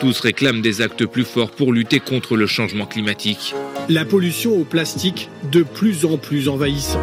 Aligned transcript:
Tous 0.00 0.18
réclament 0.20 0.62
des 0.62 0.80
actes 0.80 1.04
plus 1.04 1.26
forts 1.26 1.50
pour 1.50 1.74
lutter 1.74 2.00
contre 2.00 2.34
le 2.34 2.46
changement 2.46 2.86
climatique. 2.86 3.54
La 3.90 4.06
pollution 4.06 4.58
au 4.58 4.64
plastique 4.64 5.28
de 5.52 5.62
plus 5.62 6.06
en 6.06 6.16
plus 6.16 6.48
envahissant. 6.48 7.02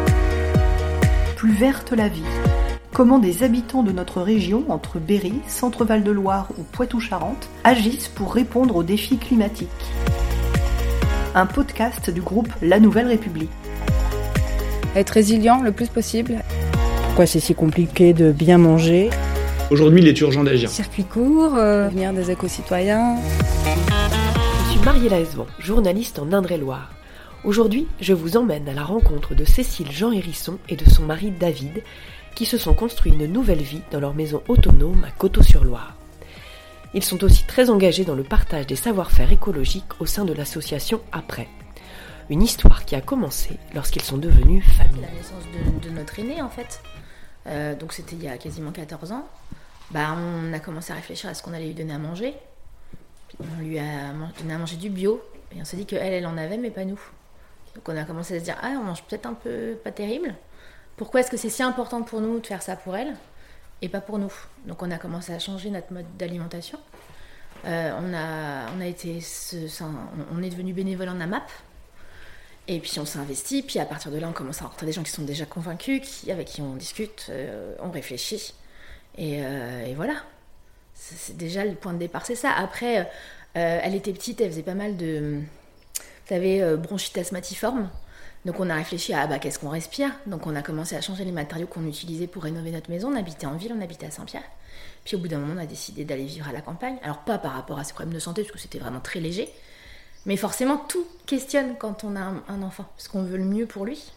Plus 1.36 1.52
verte 1.52 1.92
la 1.92 2.08
vie. 2.08 2.24
Comment 2.92 3.20
des 3.20 3.44
habitants 3.44 3.84
de 3.84 3.92
notre 3.92 4.20
région, 4.20 4.64
entre 4.68 4.98
Berry, 4.98 5.34
Centre-Val 5.46 6.02
de 6.02 6.10
Loire 6.10 6.48
ou 6.58 6.64
Poitou-Charentes, 6.64 7.48
agissent 7.62 8.08
pour 8.08 8.34
répondre 8.34 8.74
aux 8.74 8.82
défis 8.82 9.18
climatiques? 9.18 9.68
Un 11.36 11.46
podcast 11.46 12.10
du 12.10 12.20
groupe 12.20 12.52
La 12.62 12.80
Nouvelle 12.80 13.06
République. 13.06 13.52
Être 14.96 15.10
résilient 15.10 15.62
le 15.62 15.70
plus 15.70 15.88
possible. 15.88 16.42
Pourquoi 17.04 17.26
c'est 17.26 17.38
si 17.38 17.54
compliqué 17.54 18.12
de 18.12 18.32
bien 18.32 18.58
manger? 18.58 19.10
Aujourd'hui, 19.70 20.00
il 20.00 20.08
est 20.08 20.18
urgent 20.22 20.44
d'agir. 20.44 20.70
Circuit 20.70 21.04
court, 21.04 21.54
euh, 21.56 21.88
devenir 21.88 22.14
des 22.14 22.30
éco-citoyens. 22.30 23.16
Je 24.64 24.70
suis 24.70 24.80
Mariella 24.80 25.20
Esvan, 25.20 25.46
journaliste 25.58 26.18
en 26.18 26.32
Indre-et-Loire. 26.32 26.90
Aujourd'hui, 27.44 27.86
je 28.00 28.14
vous 28.14 28.38
emmène 28.38 28.66
à 28.66 28.72
la 28.72 28.82
rencontre 28.82 29.34
de 29.34 29.44
Cécile 29.44 29.92
Jean 29.92 30.10
Hérisson 30.10 30.58
et 30.70 30.76
de 30.76 30.88
son 30.88 31.02
mari 31.02 31.30
David, 31.32 31.82
qui 32.34 32.46
se 32.46 32.56
sont 32.56 32.72
construits 32.72 33.12
une 33.12 33.26
nouvelle 33.26 33.60
vie 33.60 33.82
dans 33.90 34.00
leur 34.00 34.14
maison 34.14 34.42
autonome 34.48 35.04
à 35.04 35.10
Coteau-sur-Loire. 35.10 35.94
Ils 36.94 37.04
sont 37.04 37.22
aussi 37.22 37.44
très 37.44 37.68
engagés 37.68 38.06
dans 38.06 38.14
le 38.14 38.24
partage 38.24 38.66
des 38.66 38.74
savoir-faire 38.74 39.30
écologiques 39.32 40.00
au 40.00 40.06
sein 40.06 40.24
de 40.24 40.32
l'association 40.32 41.02
Après. 41.12 41.48
Une 42.30 42.42
histoire 42.42 42.86
qui 42.86 42.94
a 42.94 43.02
commencé 43.02 43.50
lorsqu'ils 43.74 44.02
sont 44.02 44.16
devenus 44.16 44.64
famille. 44.64 45.02
La 45.02 45.10
naissance 45.14 45.44
de, 45.52 45.88
de 45.88 45.94
notre 45.94 46.18
aîné 46.18 46.40
en 46.40 46.48
fait. 46.48 46.80
Euh, 47.46 47.74
donc 47.74 47.92
c'était 47.92 48.16
il 48.16 48.24
y 48.24 48.28
a 48.28 48.36
quasiment 48.38 48.72
14 48.72 49.12
ans. 49.12 49.28
Bah, 49.90 50.14
on 50.16 50.52
a 50.52 50.60
commencé 50.60 50.92
à 50.92 50.96
réfléchir 50.96 51.30
à 51.30 51.34
ce 51.34 51.42
qu'on 51.42 51.52
allait 51.52 51.66
lui 51.66 51.74
donner 51.74 51.94
à 51.94 51.98
manger. 51.98 52.34
On 53.40 53.60
lui 53.60 53.78
a 53.78 54.12
donné 54.38 54.54
à 54.54 54.58
manger 54.58 54.76
du 54.76 54.90
bio. 54.90 55.22
Et 55.54 55.60
on 55.60 55.64
s'est 55.64 55.76
dit 55.76 55.86
qu'elle, 55.86 56.12
elle 56.12 56.26
en 56.26 56.36
avait, 56.36 56.58
mais 56.58 56.70
pas 56.70 56.84
nous. 56.84 57.00
Donc 57.74 57.88
on 57.88 57.96
a 57.96 58.04
commencé 58.04 58.36
à 58.36 58.38
se 58.38 58.44
dire, 58.44 58.56
ah, 58.60 58.76
on 58.80 58.84
mange 58.84 59.02
peut-être 59.04 59.26
un 59.26 59.34
peu 59.34 59.78
pas 59.82 59.92
terrible. 59.92 60.34
Pourquoi 60.96 61.20
est-ce 61.20 61.30
que 61.30 61.36
c'est 61.36 61.48
si 61.48 61.62
important 61.62 62.02
pour 62.02 62.20
nous 62.20 62.40
de 62.40 62.46
faire 62.46 62.62
ça 62.62 62.76
pour 62.76 62.96
elle 62.96 63.14
et 63.80 63.88
pas 63.88 64.00
pour 64.00 64.18
nous? 64.18 64.32
Donc 64.66 64.82
on 64.82 64.90
a 64.90 64.98
commencé 64.98 65.32
à 65.32 65.38
changer 65.38 65.70
notre 65.70 65.92
mode 65.92 66.06
d'alimentation. 66.18 66.78
Euh, 67.64 67.92
on, 67.98 68.14
a, 68.14 68.70
on, 68.76 68.80
a 68.80 68.86
été, 68.86 69.20
on 70.32 70.42
est 70.42 70.50
devenu 70.50 70.72
bénévole 70.72 71.08
en 71.08 71.20
AMAP. 71.20 71.50
Et 72.66 72.80
puis 72.80 72.98
on 72.98 73.06
s'est 73.06 73.18
investi, 73.18 73.62
puis 73.62 73.78
à 73.78 73.86
partir 73.86 74.10
de 74.12 74.18
là, 74.18 74.28
on 74.28 74.32
commence 74.32 74.60
à 74.60 74.64
rencontrer 74.64 74.86
des 74.86 74.92
gens 74.92 75.02
qui 75.02 75.10
sont 75.10 75.22
déjà 75.22 75.46
convaincus, 75.46 76.02
qui, 76.02 76.30
avec 76.30 76.48
qui 76.48 76.60
on 76.60 76.74
discute, 76.74 77.28
euh, 77.30 77.74
on 77.80 77.90
réfléchit. 77.90 78.52
Euh, 79.18 79.86
et, 79.86 79.94
voilà. 79.94 80.14
C'est 80.94 81.36
déjà 81.36 81.64
le 81.64 81.74
point 81.74 81.92
de 81.92 81.98
départ, 81.98 82.26
c'est 82.26 82.34
ça. 82.34 82.50
Après, 82.50 83.00
euh, 83.00 83.04
elle 83.54 83.94
était 83.94 84.12
petite, 84.12 84.40
elle 84.40 84.50
faisait 84.50 84.62
pas 84.62 84.74
mal 84.74 84.96
de. 84.96 85.40
Vous 85.94 86.34
savez, 86.34 86.62
euh, 86.62 86.76
bronchite 86.76 87.16
asthmatiforme. 87.18 87.88
Donc 88.44 88.60
on 88.60 88.70
a 88.70 88.74
réfléchi 88.74 89.12
à 89.14 89.26
bah, 89.26 89.38
qu'est-ce 89.38 89.58
qu'on 89.58 89.68
respire? 89.68 90.10
Donc 90.26 90.46
on 90.46 90.54
a 90.54 90.62
commencé 90.62 90.96
à 90.96 91.00
changer 91.00 91.24
les 91.24 91.32
matériaux 91.32 91.66
qu'on 91.66 91.86
utilisait 91.86 92.26
pour 92.26 92.42
rénover 92.42 92.70
notre 92.70 92.90
maison. 92.90 93.12
On 93.12 93.16
habitait 93.16 93.46
en 93.46 93.56
ville, 93.56 93.72
on 93.76 93.80
habitait 93.80 94.06
à 94.06 94.10
Saint-Pierre. 94.10 94.42
Puis 95.04 95.16
au 95.16 95.18
bout 95.18 95.28
d'un 95.28 95.38
moment, 95.38 95.54
on 95.56 95.62
a 95.62 95.66
décidé 95.66 96.04
d'aller 96.04 96.24
vivre 96.24 96.48
à 96.48 96.52
la 96.52 96.60
campagne. 96.60 96.96
Alors 97.02 97.18
pas 97.18 97.38
par 97.38 97.52
rapport 97.52 97.78
à 97.78 97.84
ses 97.84 97.94
problèmes 97.94 98.14
de 98.14 98.20
santé, 98.20 98.42
parce 98.42 98.52
que 98.52 98.58
c'était 98.58 98.78
vraiment 98.78 99.00
très 99.00 99.20
léger. 99.20 99.48
Mais 100.26 100.36
forcément, 100.36 100.76
tout 100.76 101.06
questionne 101.26 101.76
quand 101.78 102.04
on 102.04 102.16
a 102.16 102.20
un, 102.20 102.42
un 102.48 102.62
enfant, 102.62 102.84
parce 102.96 103.08
qu'on 103.08 103.22
veut 103.22 103.38
le 103.38 103.44
mieux 103.44 103.66
pour 103.66 103.84
lui. 103.84 104.12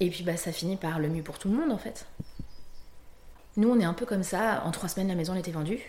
Et 0.00 0.10
puis 0.10 0.22
bah, 0.22 0.36
ça 0.36 0.52
finit 0.52 0.76
par 0.76 0.98
le 0.98 1.08
mieux 1.08 1.22
pour 1.22 1.38
tout 1.38 1.48
le 1.48 1.56
monde 1.56 1.72
en 1.72 1.78
fait. 1.78 2.06
Nous, 3.60 3.68
on 3.68 3.78
est 3.78 3.84
un 3.84 3.92
peu 3.92 4.06
comme 4.06 4.22
ça. 4.22 4.62
En 4.64 4.70
trois 4.70 4.88
semaines, 4.88 5.08
la 5.08 5.14
maison 5.14 5.34
était 5.34 5.50
vendue. 5.50 5.80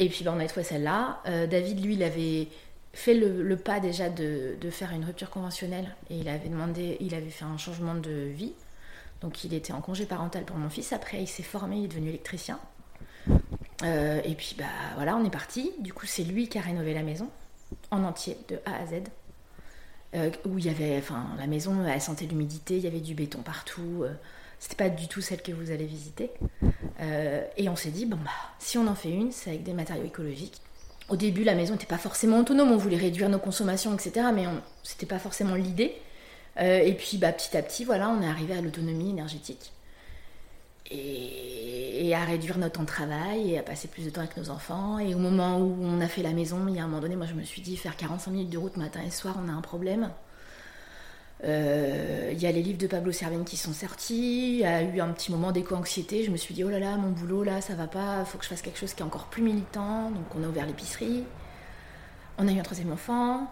Et 0.00 0.08
puis, 0.08 0.24
ben, 0.24 0.34
on 0.36 0.40
a 0.40 0.46
trouvé 0.48 0.64
celle-là. 0.64 1.20
Euh, 1.28 1.46
David, 1.46 1.84
lui, 1.84 1.94
il 1.94 2.02
avait 2.02 2.48
fait 2.92 3.14
le, 3.14 3.56
pas 3.56 3.78
déjà 3.78 4.10
de, 4.10 4.56
faire 4.70 4.90
une 4.90 5.04
rupture 5.04 5.30
conventionnelle 5.30 5.94
et 6.10 6.16
il 6.16 6.28
avait 6.28 6.48
demandé, 6.48 6.96
il 6.98 7.14
avait 7.14 7.30
fait 7.30 7.44
un 7.44 7.56
changement 7.56 7.94
de 7.94 8.10
vie. 8.10 8.52
Donc, 9.20 9.44
il 9.44 9.54
était 9.54 9.72
en 9.72 9.80
congé 9.80 10.06
parental 10.06 10.42
pour 10.42 10.56
mon 10.56 10.68
fils. 10.68 10.92
Après, 10.92 11.22
il 11.22 11.28
s'est 11.28 11.44
formé, 11.44 11.76
il 11.76 11.84
est 11.84 11.88
devenu 11.88 12.08
électricien. 12.08 12.58
Euh, 13.84 14.20
et 14.24 14.34
puis, 14.34 14.56
bah 14.58 14.64
voilà, 14.96 15.14
on 15.16 15.24
est 15.24 15.30
parti. 15.30 15.70
Du 15.78 15.92
coup, 15.92 16.06
c'est 16.06 16.24
lui 16.24 16.48
qui 16.48 16.58
a 16.58 16.62
rénové 16.62 16.94
la 16.94 17.04
maison 17.04 17.30
en 17.92 18.02
entier, 18.02 18.36
de 18.48 18.58
A 18.66 18.74
à 18.74 18.86
Z. 18.86 19.04
Euh, 20.16 20.30
où 20.44 20.58
il 20.58 20.66
y 20.66 20.68
avait, 20.68 20.98
enfin, 20.98 21.26
la 21.38 21.46
maison, 21.46 21.86
elle 21.86 22.00
sentait 22.00 22.26
l'humidité, 22.26 22.76
il 22.76 22.82
y 22.82 22.88
avait 22.88 22.98
du 22.98 23.14
béton 23.14 23.42
partout. 23.42 24.04
C'était 24.58 24.76
pas 24.76 24.88
du 24.88 25.08
tout 25.08 25.20
celle 25.20 25.42
que 25.42 25.52
vous 25.52 25.70
allez 25.70 25.84
visiter. 25.84 26.30
Euh, 27.00 27.42
et 27.56 27.68
on 27.68 27.76
s'est 27.76 27.90
dit, 27.90 28.06
bon, 28.06 28.16
bah, 28.16 28.30
si 28.58 28.78
on 28.78 28.86
en 28.86 28.94
fait 28.94 29.10
une, 29.10 29.32
c'est 29.32 29.50
avec 29.50 29.62
des 29.62 29.72
matériaux 29.72 30.04
écologiques. 30.04 30.60
Au 31.08 31.16
début, 31.16 31.44
la 31.44 31.54
maison 31.54 31.74
n'était 31.74 31.86
pas 31.86 31.98
forcément 31.98 32.40
autonome, 32.40 32.72
on 32.72 32.76
voulait 32.76 32.96
réduire 32.96 33.28
nos 33.28 33.38
consommations, 33.38 33.94
etc. 33.94 34.26
Mais 34.34 34.44
c'était 34.82 35.06
pas 35.06 35.18
forcément 35.18 35.54
l'idée. 35.54 35.94
Euh, 36.58 36.78
et 36.78 36.94
puis, 36.94 37.18
bah, 37.18 37.32
petit 37.32 37.56
à 37.56 37.62
petit, 37.62 37.84
voilà, 37.84 38.08
on 38.08 38.22
est 38.22 38.28
arrivé 38.28 38.54
à 38.54 38.60
l'autonomie 38.60 39.10
énergétique. 39.10 39.72
Et, 40.90 42.06
et, 42.06 42.14
à 42.14 42.24
réduire 42.24 42.58
notre 42.58 42.74
temps 42.74 42.82
de 42.82 42.86
travail 42.86 43.52
et 43.52 43.58
à 43.58 43.62
passer 43.62 43.88
plus 43.88 44.04
de 44.04 44.10
temps 44.10 44.20
avec 44.20 44.36
nos 44.36 44.50
enfants. 44.50 44.98
Et 44.98 45.14
au 45.14 45.18
moment 45.18 45.58
où 45.58 45.76
on 45.82 46.00
a 46.00 46.08
fait 46.08 46.22
la 46.22 46.32
maison, 46.32 46.64
il 46.68 46.76
y 46.76 46.78
a 46.78 46.84
un 46.84 46.86
moment 46.86 47.00
donné, 47.00 47.16
moi 47.16 47.26
je 47.26 47.34
me 47.34 47.42
suis 47.42 47.60
dit, 47.60 47.76
faire 47.76 47.96
45 47.96 48.30
minutes 48.30 48.50
de 48.50 48.58
route 48.58 48.76
matin 48.76 49.00
et 49.04 49.10
soir, 49.10 49.36
on 49.44 49.48
a 49.48 49.52
un 49.52 49.60
problème. 49.62 50.10
Euh, 51.44 52.30
il 52.32 52.38
y 52.40 52.46
a 52.46 52.52
les 52.52 52.62
livres 52.62 52.78
de 52.78 52.86
Pablo 52.86 53.12
Servigne 53.12 53.44
qui 53.44 53.56
sont 53.56 53.72
sortis. 53.72 54.54
Il 54.54 54.60
y 54.60 54.64
a 54.64 54.82
eu 54.82 55.00
un 55.00 55.08
petit 55.08 55.30
moment 55.30 55.52
d'éco-anxiété. 55.52 56.24
Je 56.24 56.30
me 56.30 56.36
suis 56.36 56.54
dit, 56.54 56.64
oh 56.64 56.70
là 56.70 56.78
là, 56.78 56.96
mon 56.96 57.10
boulot 57.10 57.42
là, 57.44 57.60
ça 57.60 57.74
va 57.74 57.86
pas. 57.86 58.20
Il 58.20 58.26
faut 58.26 58.38
que 58.38 58.44
je 58.44 58.50
fasse 58.50 58.62
quelque 58.62 58.78
chose 58.78 58.94
qui 58.94 59.02
est 59.02 59.06
encore 59.06 59.26
plus 59.26 59.42
militant. 59.42 60.10
Donc, 60.10 60.24
on 60.34 60.42
a 60.42 60.48
ouvert 60.48 60.66
l'épicerie. 60.66 61.24
On 62.38 62.48
a 62.48 62.52
eu 62.52 62.58
un 62.58 62.62
troisième 62.62 62.92
enfant. 62.92 63.50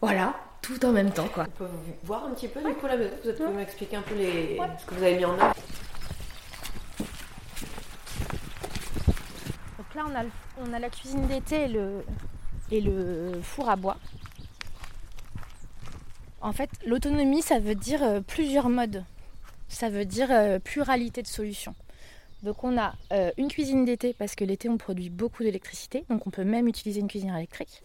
Voilà, 0.00 0.34
tout 0.62 0.84
en 0.84 0.92
même 0.92 1.10
temps 1.10 1.26
quoi. 1.26 1.44
On 1.48 1.58
peut 1.64 1.70
voir 2.04 2.26
un 2.26 2.30
petit 2.30 2.46
peu 2.46 2.60
du 2.62 2.72
coup 2.74 2.86
là, 2.86 2.96
vous 2.96 3.32
pouvez 3.32 3.48
m'expliquer 3.48 3.96
un 3.96 4.02
peu 4.02 4.14
les... 4.14 4.56
ce 4.78 4.86
que 4.86 4.94
vous 4.94 5.02
avez 5.02 5.16
mis 5.16 5.24
en 5.24 5.32
œuvre. 5.32 5.54
Donc 9.76 9.94
là, 9.96 10.04
on 10.06 10.14
a, 10.14 10.22
on 10.64 10.72
a 10.72 10.78
la 10.78 10.88
cuisine 10.88 11.26
d'été 11.26 11.64
et 11.64 11.68
le, 11.68 12.04
et 12.70 12.80
le 12.80 13.40
four 13.42 13.68
à 13.68 13.74
bois. 13.74 13.96
En 16.40 16.52
fait, 16.52 16.70
l'autonomie, 16.86 17.42
ça 17.42 17.58
veut 17.58 17.74
dire 17.74 18.02
euh, 18.02 18.20
plusieurs 18.20 18.68
modes. 18.68 19.04
Ça 19.68 19.88
veut 19.88 20.04
dire 20.04 20.28
euh, 20.30 20.58
pluralité 20.58 21.22
de 21.22 21.26
solutions. 21.26 21.74
Donc 22.44 22.62
on 22.62 22.78
a 22.78 22.94
euh, 23.12 23.32
une 23.36 23.48
cuisine 23.48 23.84
d'été 23.84 24.14
parce 24.16 24.36
que 24.36 24.44
l'été 24.44 24.68
on 24.68 24.78
produit 24.78 25.10
beaucoup 25.10 25.42
d'électricité, 25.42 26.04
donc 26.08 26.24
on 26.26 26.30
peut 26.30 26.44
même 26.44 26.68
utiliser 26.68 27.00
une 27.00 27.08
cuisine 27.08 27.34
électrique. 27.34 27.82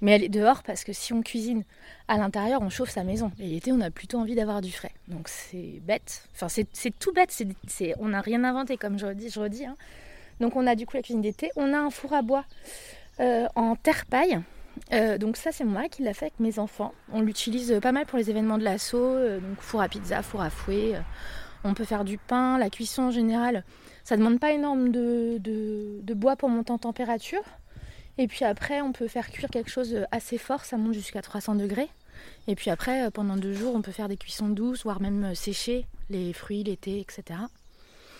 Mais 0.00 0.12
elle 0.12 0.24
est 0.24 0.30
dehors 0.30 0.62
parce 0.62 0.82
que 0.82 0.94
si 0.94 1.12
on 1.12 1.22
cuisine 1.22 1.64
à 2.08 2.16
l'intérieur, 2.16 2.62
on 2.62 2.70
chauffe 2.70 2.90
sa 2.90 3.04
maison. 3.04 3.30
Et 3.38 3.46
l'été, 3.46 3.70
on 3.70 3.80
a 3.80 3.90
plutôt 3.90 4.18
envie 4.18 4.34
d'avoir 4.34 4.62
du 4.62 4.72
frais. 4.72 4.90
Donc 5.06 5.28
c'est 5.28 5.80
bête. 5.82 6.26
Enfin, 6.34 6.48
c'est 6.48 6.98
tout 6.98 7.12
bête. 7.12 7.30
On 8.00 8.08
n'a 8.08 8.20
rien 8.20 8.42
inventé, 8.42 8.76
comme 8.76 8.98
je 8.98 9.06
redis. 9.06 9.64
Hein. 9.64 9.76
Donc 10.40 10.56
on 10.56 10.66
a 10.66 10.74
du 10.74 10.86
coup 10.86 10.96
la 10.96 11.02
cuisine 11.02 11.20
d'été. 11.20 11.50
On 11.54 11.72
a 11.72 11.78
un 11.78 11.90
four 11.90 12.14
à 12.14 12.22
bois 12.22 12.44
en 13.20 13.76
terre-paille 13.76 14.40
euh, 14.92 15.18
donc 15.18 15.36
ça 15.36 15.52
c'est 15.52 15.64
moi 15.64 15.88
qui 15.88 16.02
l'a 16.02 16.14
fait 16.14 16.26
avec 16.26 16.40
mes 16.40 16.58
enfants. 16.58 16.94
On 17.12 17.20
l'utilise 17.20 17.78
pas 17.82 17.92
mal 17.92 18.06
pour 18.06 18.18
les 18.18 18.30
événements 18.30 18.58
de 18.58 18.64
l'assaut, 18.64 19.04
euh, 19.04 19.40
donc 19.40 19.60
four 19.60 19.80
à 19.80 19.88
pizza, 19.88 20.22
four 20.22 20.42
à 20.42 20.50
fouet. 20.50 20.94
Euh, 20.94 21.00
on 21.64 21.74
peut 21.74 21.84
faire 21.84 22.04
du 22.04 22.18
pain, 22.18 22.58
la 22.58 22.70
cuisson 22.70 23.04
en 23.04 23.10
général. 23.10 23.64
Ça 24.04 24.16
demande 24.16 24.40
pas 24.40 24.52
énorme 24.52 24.90
de, 24.90 25.38
de, 25.38 26.14
bois 26.14 26.36
pour 26.36 26.48
monter 26.48 26.72
en 26.72 26.78
température. 26.78 27.42
Et 28.18 28.26
puis 28.26 28.44
après 28.44 28.80
on 28.80 28.92
peut 28.92 29.08
faire 29.08 29.30
cuire 29.30 29.48
quelque 29.48 29.70
chose 29.70 30.04
assez 30.10 30.38
fort, 30.38 30.64
ça 30.64 30.76
monte 30.76 30.94
jusqu'à 30.94 31.22
300 31.22 31.54
degrés. 31.54 31.88
Et 32.48 32.56
puis 32.56 32.70
après 32.70 33.10
pendant 33.10 33.36
deux 33.36 33.54
jours 33.54 33.74
on 33.74 33.82
peut 33.82 33.92
faire 33.92 34.08
des 34.08 34.16
cuissons 34.16 34.48
douces, 34.48 34.82
voire 34.82 35.00
même 35.00 35.34
sécher 35.34 35.86
les 36.10 36.32
fruits, 36.32 36.64
les 36.64 36.76
thés, 36.76 36.98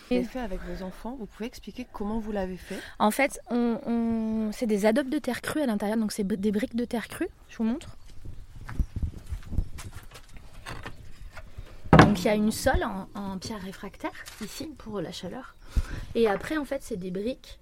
etc 0.09 0.23
fait 0.23 0.39
avec 0.39 0.59
vos 0.61 0.83
enfants 0.83 1.15
Vous 1.19 1.25
pouvez 1.25 1.47
expliquer 1.47 1.85
comment 1.91 2.19
vous 2.19 2.31
l'avez 2.31 2.57
fait? 2.57 2.79
En 2.99 3.11
fait, 3.11 3.39
on, 3.49 4.49
c'est 4.51 4.65
des 4.65 4.85
adobes 4.85 5.09
de 5.09 5.19
terre 5.19 5.41
crue 5.41 5.61
à 5.61 5.65
l'intérieur, 5.65 5.97
donc 5.97 6.11
c'est 6.11 6.23
des 6.23 6.51
briques 6.51 6.75
de 6.75 6.85
terre 6.85 7.07
crue. 7.07 7.27
Je 7.49 7.57
vous 7.57 7.63
montre. 7.63 7.97
Donc 11.91 12.19
il 12.19 12.25
y 12.25 12.29
a 12.29 12.35
une 12.35 12.51
sole 12.51 12.83
en, 13.15 13.37
pierre 13.39 13.61
réfractaire 13.61 14.11
ici 14.41 14.69
pour 14.77 15.01
la 15.01 15.11
chaleur. 15.11 15.55
Et 16.15 16.27
après, 16.27 16.57
en 16.57 16.65
fait, 16.65 16.83
c'est 16.83 16.97
des 16.97 17.11
briques 17.11 17.59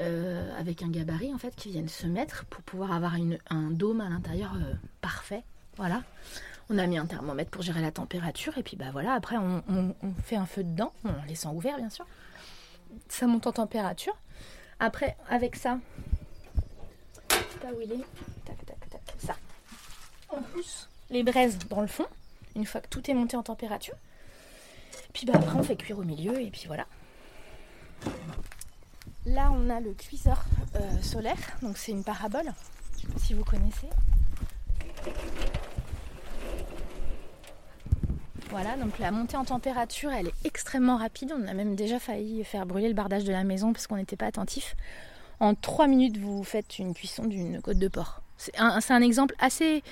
euh, 0.00 0.56
avec 0.58 0.82
un 0.82 0.88
gabarit 0.88 1.34
en 1.34 1.38
fait 1.38 1.54
qui 1.56 1.70
viennent 1.70 1.88
se 1.88 2.06
mettre 2.06 2.44
pour 2.46 2.62
pouvoir 2.62 2.92
avoir 2.92 3.16
un 3.50 3.70
dôme 3.70 4.00
à 4.00 4.08
l'intérieur 4.08 4.54
euh, 4.54 4.74
parfait. 5.00 5.42
Voilà. 5.76 6.02
On 6.72 6.78
a 6.78 6.86
mis 6.86 6.98
un 6.98 7.06
thermomètre 7.06 7.50
pour 7.50 7.62
gérer 7.62 7.82
la 7.82 7.90
température 7.90 8.56
et 8.56 8.62
puis 8.62 8.76
bah 8.76 8.90
voilà, 8.92 9.14
après 9.14 9.36
on, 9.36 9.94
fait 10.22 10.36
un 10.36 10.46
feu 10.46 10.62
dedans, 10.62 10.92
en 11.04 11.24
laissant 11.26 11.52
ouvert 11.52 11.76
bien 11.76 11.90
sûr. 11.90 12.06
Ça 13.08 13.26
monte 13.26 13.48
en 13.48 13.52
température. 13.52 14.16
Après, 14.78 15.16
avec 15.28 15.56
ça, 15.56 15.80
pas 17.28 17.72
où 17.76 17.80
il 17.80 17.92
est, 17.92 18.04
tac 18.44 18.64
tac 18.64 18.88
tac, 18.88 19.02
ça. 19.18 19.34
En 20.28 20.42
plus, 20.42 20.88
les 21.10 21.24
braises 21.24 21.58
dans 21.68 21.80
le 21.80 21.88
fond, 21.88 22.06
une 22.54 22.64
fois 22.64 22.80
que 22.80 22.88
tout 22.88 23.10
est 23.10 23.14
monté 23.14 23.36
en 23.36 23.42
température. 23.42 23.96
Puis 25.12 25.26
bah 25.26 25.32
après 25.34 25.58
on 25.58 25.64
fait 25.64 25.76
cuire 25.76 25.98
au 25.98 26.04
milieu 26.04 26.40
et 26.40 26.52
puis 26.52 26.64
voilà. 26.68 26.86
Là 29.26 29.50
on 29.52 29.68
a 29.70 29.80
le 29.80 29.92
cuiseur 29.92 30.44
euh, 30.76 31.02
solaire. 31.02 31.58
Donc 31.62 31.76
c'est 31.76 31.90
une 31.90 32.04
parabole, 32.04 32.52
je 32.96 33.08
sais 33.08 33.18
si 33.18 33.34
vous 33.34 33.44
connaissez. 33.44 33.88
Voilà, 38.50 38.76
donc 38.76 38.98
la 38.98 39.12
montée 39.12 39.36
en 39.36 39.44
température, 39.44 40.10
elle 40.10 40.26
est 40.26 40.34
extrêmement 40.44 40.96
rapide. 40.96 41.32
On 41.38 41.46
a 41.46 41.54
même 41.54 41.76
déjà 41.76 42.00
failli 42.00 42.42
faire 42.42 42.66
brûler 42.66 42.88
le 42.88 42.94
bardage 42.94 43.22
de 43.22 43.30
la 43.30 43.44
maison 43.44 43.72
parce 43.72 43.86
qu'on 43.86 43.96
n'était 43.96 44.16
pas 44.16 44.26
attentif. 44.26 44.74
En 45.38 45.54
3 45.54 45.86
minutes, 45.86 46.16
vous 46.16 46.42
faites 46.42 46.80
une 46.80 46.92
cuisson 46.92 47.26
d'une 47.26 47.62
côte 47.62 47.78
de 47.78 47.86
porc. 47.86 48.22
C'est 48.38 48.52
un, 48.58 49.02
exemple 49.02 49.36
assez, 49.38 49.84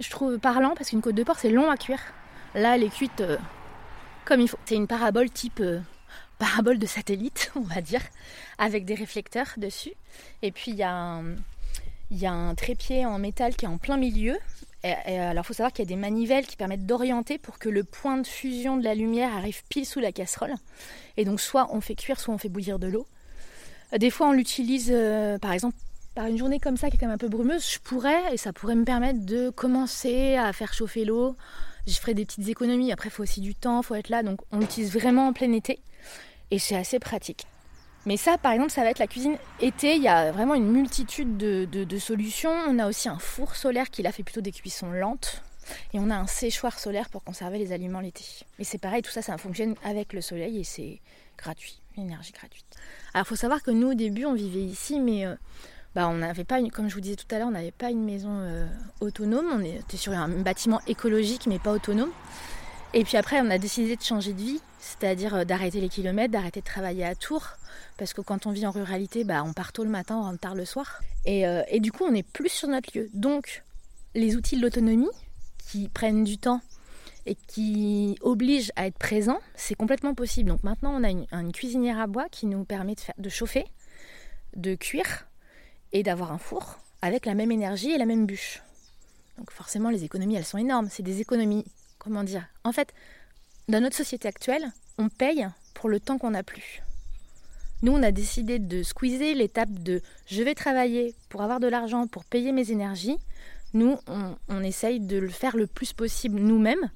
je 0.00 0.10
trouve, 0.10 0.38
parlant 0.40 0.74
parce 0.74 0.90
qu'une 0.90 1.00
côte 1.00 1.14
de 1.14 1.22
porc, 1.22 1.38
c'est 1.38 1.50
long 1.50 1.70
à 1.70 1.76
cuire. 1.76 2.00
Là, 2.54 2.74
elle 2.74 2.82
est 2.82 2.92
cuite 2.92 3.20
euh, 3.20 3.38
comme 4.24 4.40
il 4.40 4.48
faut. 4.48 4.58
C'est 4.64 4.74
une 4.74 4.88
parabole 4.88 5.30
type 5.30 5.60
euh, 5.60 5.80
parabole 6.38 6.80
de 6.80 6.86
satellite, 6.86 7.52
on 7.56 7.60
va 7.60 7.80
dire, 7.82 8.02
avec 8.58 8.84
des 8.84 8.96
réflecteurs 8.96 9.54
dessus. 9.58 9.92
Et 10.42 10.50
puis, 10.50 10.72
il 10.72 10.76
y 10.76 10.82
a 10.82 12.32
un 12.32 12.54
trépied 12.56 13.06
en 13.06 13.20
métal 13.20 13.54
qui 13.54 13.64
est 13.64 13.68
en 13.68 13.78
plein 13.78 13.96
milieu. 13.96 14.36
Et 14.84 15.18
alors, 15.18 15.44
il 15.44 15.46
faut 15.46 15.52
savoir 15.52 15.72
qu'il 15.72 15.84
y 15.84 15.88
a 15.88 15.94
des 15.94 16.00
manivelles 16.00 16.46
qui 16.46 16.56
permettent 16.56 16.86
d'orienter 16.86 17.38
pour 17.38 17.58
que 17.58 17.68
le 17.68 17.84
point 17.84 18.18
de 18.18 18.26
fusion 18.26 18.76
de 18.76 18.82
la 18.82 18.94
lumière 18.94 19.32
arrive 19.36 19.62
pile 19.68 19.86
sous 19.86 20.00
la 20.00 20.10
casserole. 20.10 20.54
Et 21.16 21.24
donc, 21.24 21.40
soit 21.40 21.68
on 21.72 21.80
fait 21.80 21.94
cuire, 21.94 22.18
soit 22.18 22.34
on 22.34 22.38
fait 22.38 22.48
bouillir 22.48 22.80
de 22.80 22.88
l'eau. 22.88 23.06
Euh, 23.92 23.98
Des 23.98 24.10
fois, 24.10 24.28
on 24.28 24.32
l'utilise, 24.32 24.90
euh, 24.92 25.38
par 25.38 25.52
exemple, 25.52 25.76
par 26.16 26.26
une 26.26 26.36
journée 26.36 26.58
comme 26.58 26.76
ça 26.76 26.90
qui 26.90 26.96
est 26.96 26.98
quand 26.98 27.06
même 27.06 27.14
un 27.14 27.18
peu 27.18 27.28
brumeuse, 27.28 27.70
je 27.70 27.78
pourrais, 27.78 28.34
et 28.34 28.36
ça 28.36 28.52
pourrait 28.52 28.74
me 28.74 28.84
permettre 28.84 29.24
de 29.24 29.50
commencer 29.50 30.34
à 30.34 30.52
faire 30.52 30.74
chauffer 30.74 31.04
l'eau. 31.04 31.36
Je 31.86 31.94
ferai 31.94 32.14
des 32.14 32.24
petites 32.24 32.48
économies. 32.48 32.92
Après, 32.92 33.08
il 33.08 33.12
faut 33.12 33.22
aussi 33.22 33.40
du 33.40 33.54
temps, 33.54 33.80
il 33.80 33.84
faut 33.84 33.94
être 33.94 34.08
là. 34.08 34.22
Donc, 34.22 34.40
on 34.50 34.58
l'utilise 34.58 34.92
vraiment 34.92 35.28
en 35.28 35.32
plein 35.32 35.52
été. 35.52 35.80
Et 36.50 36.58
c'est 36.58 36.76
assez 36.76 36.98
pratique. 36.98 37.46
Mais 38.04 38.16
ça, 38.16 38.36
par 38.36 38.52
exemple, 38.52 38.70
ça 38.70 38.82
va 38.82 38.90
être 38.90 38.98
la 38.98 39.06
cuisine 39.06 39.36
été. 39.60 39.94
Il 39.94 40.02
y 40.02 40.08
a 40.08 40.32
vraiment 40.32 40.54
une 40.54 40.70
multitude 40.70 41.36
de, 41.36 41.98
solutions. 41.98 42.52
On 42.68 42.78
a 42.78 42.88
aussi 42.88 43.08
un 43.08 43.18
four 43.18 43.54
solaire 43.54 43.90
qui 43.90 44.02
là 44.02 44.12
fait 44.12 44.22
plutôt 44.22 44.40
des 44.40 44.52
cuissons 44.52 44.90
lentes. 44.90 45.42
Et 45.94 46.00
on 46.00 46.10
a 46.10 46.16
un 46.16 46.26
séchoir 46.26 46.78
solaire 46.78 47.08
pour 47.08 47.22
conserver 47.22 47.58
les 47.58 47.72
aliments 47.72 48.00
l'été. 48.00 48.24
Et 48.58 48.64
c'est 48.64 48.78
pareil, 48.78 49.02
tout 49.02 49.12
ça, 49.12 49.22
ça 49.22 49.38
fonctionne 49.38 49.76
avec 49.84 50.12
le 50.12 50.20
soleil 50.20 50.58
et 50.58 50.64
c'est 50.64 51.00
gratuit, 51.38 51.80
l'énergie 51.96 52.32
gratuite. 52.32 52.66
Alors, 53.14 53.26
il 53.26 53.28
faut 53.28 53.36
savoir 53.36 53.62
que 53.62 53.70
nous, 53.70 53.92
au 53.92 53.94
début, 53.94 54.24
on 54.24 54.34
vivait 54.34 54.64
ici, 54.64 54.98
mais 54.98 55.24
euh, 55.24 55.36
bah, 55.94 56.08
on 56.08 56.14
n'avait 56.14 56.44
pas, 56.44 56.58
une, 56.58 56.72
comme 56.72 56.88
je 56.88 56.94
vous 56.94 57.00
disais 57.00 57.14
tout 57.14 57.32
à 57.32 57.38
l'heure, 57.38 57.46
on 57.46 57.52
n'avait 57.52 57.70
pas 57.70 57.90
une 57.90 58.04
maison 58.04 58.40
euh, 58.40 58.66
autonome. 59.00 59.46
On 59.52 59.60
était 59.60 59.96
sur 59.96 60.12
un 60.12 60.28
bâtiment 60.28 60.80
écologique, 60.88 61.46
mais 61.46 61.60
pas 61.60 61.72
autonome. 61.72 62.10
Et 62.94 63.04
puis 63.04 63.16
après, 63.16 63.40
on 63.40 63.50
a 63.50 63.58
décidé 63.58 63.96
de 63.96 64.02
changer 64.02 64.34
de 64.34 64.40
vie, 64.40 64.60
c'est-à-dire 64.78 65.34
euh, 65.34 65.44
d'arrêter 65.44 65.80
les 65.80 65.88
kilomètres, 65.88 66.32
d'arrêter 66.32 66.60
de 66.60 66.66
travailler 66.66 67.04
à 67.04 67.14
Tours, 67.14 67.48
parce 67.96 68.12
que 68.12 68.20
quand 68.20 68.46
on 68.46 68.50
vit 68.50 68.66
en 68.66 68.70
ruralité, 68.70 69.24
bah, 69.24 69.42
on 69.44 69.54
part 69.54 69.72
tôt 69.72 69.84
le 69.84 69.90
matin, 69.90 70.16
on 70.18 70.22
rentre 70.22 70.40
tard 70.40 70.54
le 70.54 70.66
soir. 70.66 71.00
Et, 71.24 71.46
euh, 71.46 71.62
et 71.68 71.80
du 71.80 71.90
coup, 71.90 72.04
on 72.04 72.14
est 72.14 72.22
plus 72.22 72.50
sur 72.50 72.68
notre 72.68 72.96
lieu. 72.96 73.08
Donc, 73.14 73.62
les 74.14 74.36
outils 74.36 74.56
de 74.56 74.62
l'autonomie, 74.62 75.08
qui 75.72 75.88
prennent 75.88 76.24
du 76.24 76.38
temps 76.38 76.60
et 77.24 77.34
qui 77.34 78.18
obligent 78.20 78.72
à 78.76 78.86
être 78.86 78.98
présents, 78.98 79.38
c'est 79.54 79.74
complètement 79.74 80.14
possible. 80.14 80.50
Donc 80.50 80.62
maintenant, 80.64 80.92
on 80.94 81.04
a 81.04 81.10
une, 81.10 81.26
une 81.32 81.52
cuisinière 81.52 81.98
à 81.98 82.06
bois 82.06 82.28
qui 82.30 82.46
nous 82.46 82.64
permet 82.64 82.94
de, 82.94 83.00
faire, 83.00 83.14
de 83.16 83.28
chauffer, 83.28 83.64
de 84.56 84.74
cuire 84.74 85.26
et 85.92 86.02
d'avoir 86.02 86.32
un 86.32 86.38
four 86.38 86.78
avec 87.00 87.26
la 87.26 87.34
même 87.34 87.50
énergie 87.50 87.90
et 87.90 87.98
la 87.98 88.06
même 88.06 88.26
bûche. 88.26 88.62
Donc 89.38 89.50
forcément, 89.50 89.88
les 89.88 90.04
économies, 90.04 90.34
elles 90.34 90.44
sont 90.44 90.58
énormes. 90.58 90.88
C'est 90.90 91.02
des 91.02 91.20
économies, 91.20 91.64
comment 92.02 92.24
dire? 92.24 92.44
En 92.64 92.72
fait, 92.72 92.92
dans 93.68 93.80
notre 93.80 93.96
société 93.96 94.26
actuelle, 94.26 94.72
on 94.98 95.08
paye 95.08 95.46
pour 95.74 95.88
le 95.88 96.00
temps 96.00 96.18
qu'on 96.18 96.32
n'a 96.32 96.42
plus. 96.42 96.82
Nous, 97.82 97.92
on 97.92 98.02
a 98.02 98.10
décidé 98.12 98.58
de 98.58 98.82
squeezer 98.82 99.34
l'étape 99.34 99.72
de 99.72 100.02
je 100.26 100.42
vais 100.42 100.54
travailler 100.54 101.14
pour 101.28 101.42
avoir 101.42 101.60
de 101.60 101.68
l'argent, 101.68 102.06
pour 102.06 102.24
payer 102.24 102.52
mes 102.52 102.70
énergies. 102.70 103.16
Nous, 103.74 103.98
on, 104.48 104.62
essaye 104.62 105.00
de 105.00 105.16
le 105.16 105.28
faire 105.28 105.56
le 105.56 105.66
plus 105.66 105.92
possible 105.92 106.38
nous-mêmes 106.38 106.90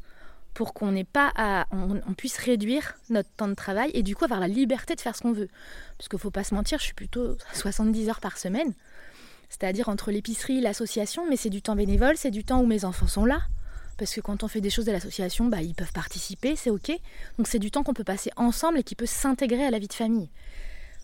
pour 0.54 0.74
qu'on 0.74 0.92
n'ait 0.92 1.04
pas 1.04 1.32
à, 1.36 1.66
on, 1.72 2.14
puisse 2.14 2.36
réduire 2.36 2.96
notre 3.08 3.30
temps 3.30 3.48
de 3.48 3.54
travail 3.54 3.90
et 3.94 4.02
du 4.02 4.14
coup 4.14 4.24
avoir 4.24 4.40
la 4.40 4.48
liberté 4.48 4.94
de 4.94 5.00
faire 5.00 5.16
ce 5.16 5.22
qu'on 5.22 5.32
veut. 5.32 5.48
Parce 5.98 6.08
qu'il 6.08 6.18
faut 6.18 6.30
pas 6.30 6.44
se 6.44 6.54
mentir, 6.54 6.78
je 6.78 6.84
suis 6.84 6.94
plutôt 6.94 7.36
à 7.52 7.54
70 7.54 8.08
heures 8.08 8.20
par 8.20 8.38
semaine, 8.38 8.74
c'est-à-dire 9.48 9.88
entre 9.88 10.10
l'épicerie, 10.10 10.60
l'association, 10.60 11.28
mais 11.28 11.36
c'est 11.36 11.50
du 11.50 11.62
temps 11.62 11.76
bénévole, 11.76 12.16
c'est 12.16 12.30
du 12.30 12.44
temps 12.44 12.60
où 12.60 12.66
mes 12.66 12.84
enfants 12.84 13.08
sont 13.08 13.24
là. 13.24 13.40
Parce 13.96 14.14
que 14.14 14.20
quand 14.20 14.42
on 14.42 14.48
fait 14.48 14.60
des 14.60 14.70
choses 14.70 14.88
à 14.88 14.92
l'association, 14.92 15.46
bah, 15.46 15.62
ils 15.62 15.74
peuvent 15.74 15.92
participer, 15.92 16.56
c'est 16.56 16.70
ok. 16.70 16.92
Donc 17.38 17.48
c'est 17.48 17.58
du 17.58 17.70
temps 17.70 17.82
qu'on 17.82 17.94
peut 17.94 18.04
passer 18.04 18.30
ensemble 18.36 18.78
et 18.78 18.82
qui 18.82 18.94
peut 18.94 19.06
s'intégrer 19.06 19.64
à 19.64 19.70
la 19.70 19.78
vie 19.78 19.88
de 19.88 19.94
famille. 19.94 20.28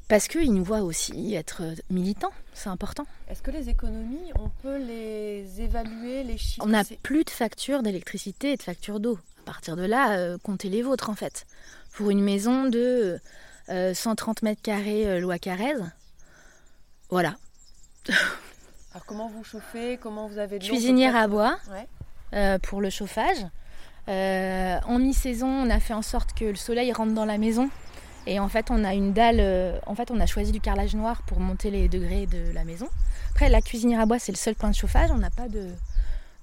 Parce 0.09 0.29
qu'ils 0.29 0.53
nous 0.53 0.65
voient 0.65 0.83
aussi 0.83 1.35
être 1.35 1.63
euh, 1.63 1.75
militants, 1.89 2.33
c'est 2.53 2.69
important. 2.69 3.07
Est-ce 3.29 3.43
que 3.43 3.51
les 3.51 3.71
économies, 3.71 4.31
on 4.39 4.51
peut 4.63 4.77
les 4.77 5.61
évaluer, 5.61 6.23
les 6.25 6.37
chiffres? 6.37 6.63
On 6.63 6.69
n'a 6.69 6.85
plus 6.85 7.25
de 7.25 7.31
facture 7.31 7.83
d'électricité 7.83 8.53
et 8.53 8.57
de 8.57 8.63
facture 8.63 9.01
d'eau. 9.01 9.19
À 9.43 9.45
partir 9.47 9.75
de 9.75 9.85
là, 9.85 10.19
euh, 10.19 10.39
comptez 10.43 10.69
les 10.69 10.83
vôtres 10.83 11.09
en 11.09 11.15
fait. 11.15 11.47
Pour 11.95 12.11
une 12.11 12.21
maison 12.23 12.69
de 12.69 13.19
euh, 13.71 13.95
130 13.95 14.43
mètres 14.43 14.63
carrés 14.63 15.07
euh, 15.07 15.19
loi 15.21 15.39
Carrez, 15.39 15.75
voilà. 17.11 17.37
Alors 18.09 19.07
comment 19.07 19.29
vous 19.29 19.45
chauffez 19.45 19.99
Comment 20.03 20.29
vous 20.29 20.39
avez 20.39 20.59
de 20.59 20.65
l'eau 20.65 20.71
Cuisinière 20.71 21.17
à 21.17 21.27
bois 21.27 21.59
Ouais. 21.71 21.87
Euh, 22.35 22.59
pour 22.59 22.81
le 22.81 22.89
chauffage. 22.91 23.47
Euh, 24.09 24.79
en 24.87 24.99
mi-saison, 24.99 25.47
on 25.47 25.71
a 25.71 25.81
fait 25.81 25.95
en 25.95 26.03
sorte 26.03 26.33
que 26.33 26.47
le 26.47 26.55
soleil 26.55 26.93
rentre 26.93 27.13
dans 27.13 27.27
la 27.27 27.39
maison. 27.39 27.69
Et 28.27 28.41
en 28.41 28.49
fait, 28.49 28.71
on 28.71 28.85
a 28.85 28.95
une 28.95 29.13
dalle. 29.13 29.41
euh, 29.41 29.79
en 29.87 29.95
fait, 29.95 30.11
on 30.11 30.19
a 30.19 30.27
choisi 30.27 30.51
du 30.51 30.61
carrelage 30.61 30.95
noir 30.95 31.23
pour 31.27 31.41
monter 31.41 31.71
les 31.71 31.89
degrés 31.89 32.27
de 32.27 32.51
la 32.53 32.65
maison. 32.65 32.89
Après, 33.31 33.49
la 33.49 33.61
cuisinière 33.61 34.01
à 34.01 34.07
bois, 34.07 34.19
c'est 34.19 34.33
le 34.33 34.39
seul 34.39 34.55
point 34.55 34.71
de 34.71 34.75
chauffage. 34.75 35.11
On 35.11 35.19
n'a 35.19 35.31
pas 35.31 35.49
de, 35.49 35.69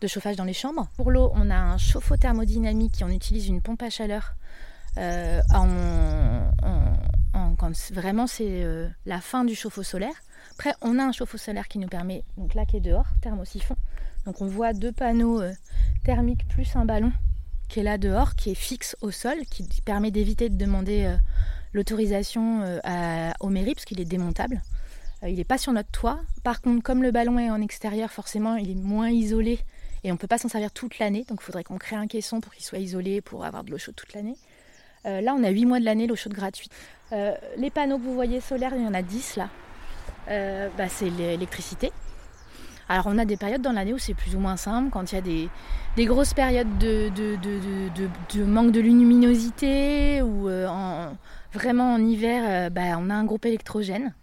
chauffage 0.07 0.35
dans 0.35 0.43
les 0.43 0.53
chambres. 0.53 0.87
Pour 0.95 1.11
l'eau, 1.11 1.31
on 1.35 1.49
a 1.49 1.57
un 1.57 1.77
chauffe-eau 1.77 2.17
thermodynamique 2.17 3.01
et 3.01 3.03
on 3.03 3.09
utilise 3.09 3.47
une 3.47 3.61
pompe 3.61 3.81
à 3.81 3.89
chaleur. 3.89 4.35
en, 4.97 6.51
quand 7.57 7.71
vraiment 7.91 8.27
c'est 8.27 8.63
la 9.05 9.21
fin 9.21 9.43
du 9.43 9.55
chauffe-eau 9.55 9.83
solaire. 9.83 10.13
Après, 10.53 10.73
on 10.81 10.99
a 10.99 11.03
un 11.03 11.11
chauffe-eau 11.11 11.37
solaire 11.37 11.67
qui 11.67 11.79
nous 11.79 11.87
permet, 11.87 12.23
donc 12.37 12.53
là 12.53 12.65
qui 12.65 12.77
est 12.77 12.81
dehors, 12.81 13.07
thermosiphon. 13.21 13.75
Donc 14.25 14.41
on 14.41 14.47
voit 14.47 14.73
deux 14.73 14.91
panneaux 14.91 15.41
euh, 15.41 15.53
thermiques 16.03 16.47
plus 16.47 16.75
un 16.75 16.85
ballon 16.85 17.11
qui 17.67 17.79
est 17.79 17.83
là 17.83 17.97
dehors, 17.97 18.35
qui 18.35 18.49
est 18.49 18.55
fixe 18.55 18.95
au 19.01 19.11
sol, 19.11 19.37
qui 19.49 19.63
permet 19.85 20.09
d'éviter 20.09 20.49
de 20.49 20.57
demander 20.57 21.05
euh, 21.05 21.15
l'autorisation 21.73 22.61
euh, 22.63 23.31
aux 23.39 23.49
mairies 23.49 23.75
parce 23.75 23.85
est 23.91 24.05
démontable. 24.05 24.61
Il 25.21 25.35
n'est 25.35 25.43
pas 25.43 25.57
sur 25.57 25.71
notre 25.71 25.91
toit. 25.91 26.19
Par 26.43 26.61
contre, 26.61 26.81
comme 26.81 27.03
le 27.03 27.11
ballon 27.11 27.37
est 27.37 27.51
en 27.51 27.61
extérieur, 27.61 28.09
forcément, 28.09 28.55
il 28.55 28.71
est 28.71 28.75
moins 28.75 29.09
isolé 29.09 29.59
et 30.03 30.11
on 30.11 30.15
ne 30.15 30.17
peut 30.17 30.27
pas 30.27 30.37
s'en 30.37 30.47
servir 30.47 30.71
toute 30.71 30.97
l'année. 30.97 31.25
Donc 31.27 31.39
il 31.41 31.43
faudrait 31.43 31.63
qu'on 31.63 31.77
crée 31.77 31.95
un 31.95 32.07
caisson 32.07 32.39
pour 32.39 32.53
qu'il 32.53 32.63
soit 32.63 32.79
isolé, 32.79 33.21
pour 33.21 33.45
avoir 33.45 33.63
de 33.63 33.69
l'eau 33.69 33.77
chaude 33.77 33.95
toute 33.95 34.13
l'année. 34.13 34.35
Là, 35.03 35.33
on 35.37 35.43
a 35.43 35.49
8 35.49 35.65
mois 35.65 35.79
de 35.79 35.85
l'année 35.85 36.07
l'eau 36.07 36.15
chaude 36.15 36.33
gratuite. 36.33 36.71
Les 37.11 37.69
panneaux 37.69 37.97
que 37.97 38.03
vous 38.03 38.13
voyez 38.13 38.41
solaires, 38.41 38.73
il 38.75 38.83
y 38.83 38.87
en 38.87 38.93
a 38.93 39.01
10 39.01 39.35
là. 39.35 39.49
Bah, 40.77 40.87
c'est 40.87 41.09
l'électricité. 41.09 41.91
Alors 42.91 43.05
on 43.05 43.19
a 43.19 43.25
des 43.25 43.37
périodes 43.37 43.61
dans 43.61 43.71
l'année 43.71 43.93
où 43.93 43.99
c'est 43.99 44.15
plus 44.15 44.35
ou 44.35 44.39
moins 44.39 44.57
simple, 44.57 44.89
quand 44.89 45.11
il 45.11 45.15
y 45.15 45.17
a 45.19 45.21
des, 45.21 46.05
grosses 46.05 46.33
périodes 46.33 46.79
de, 46.79 47.11
manque 48.45 48.71
de 48.71 48.79
luminosité 48.79 50.23
ou 50.23 50.49
euh, 50.49 50.67
en- 50.67 51.15
vraiment 51.53 51.93
en 51.93 52.03
hiver, 52.03 52.43
euh, 52.47 52.69
bah, 52.71 52.97
on 52.97 53.11
a 53.11 53.13
un 53.13 53.25
groupe 53.25 53.45
électrogène. 53.45 54.15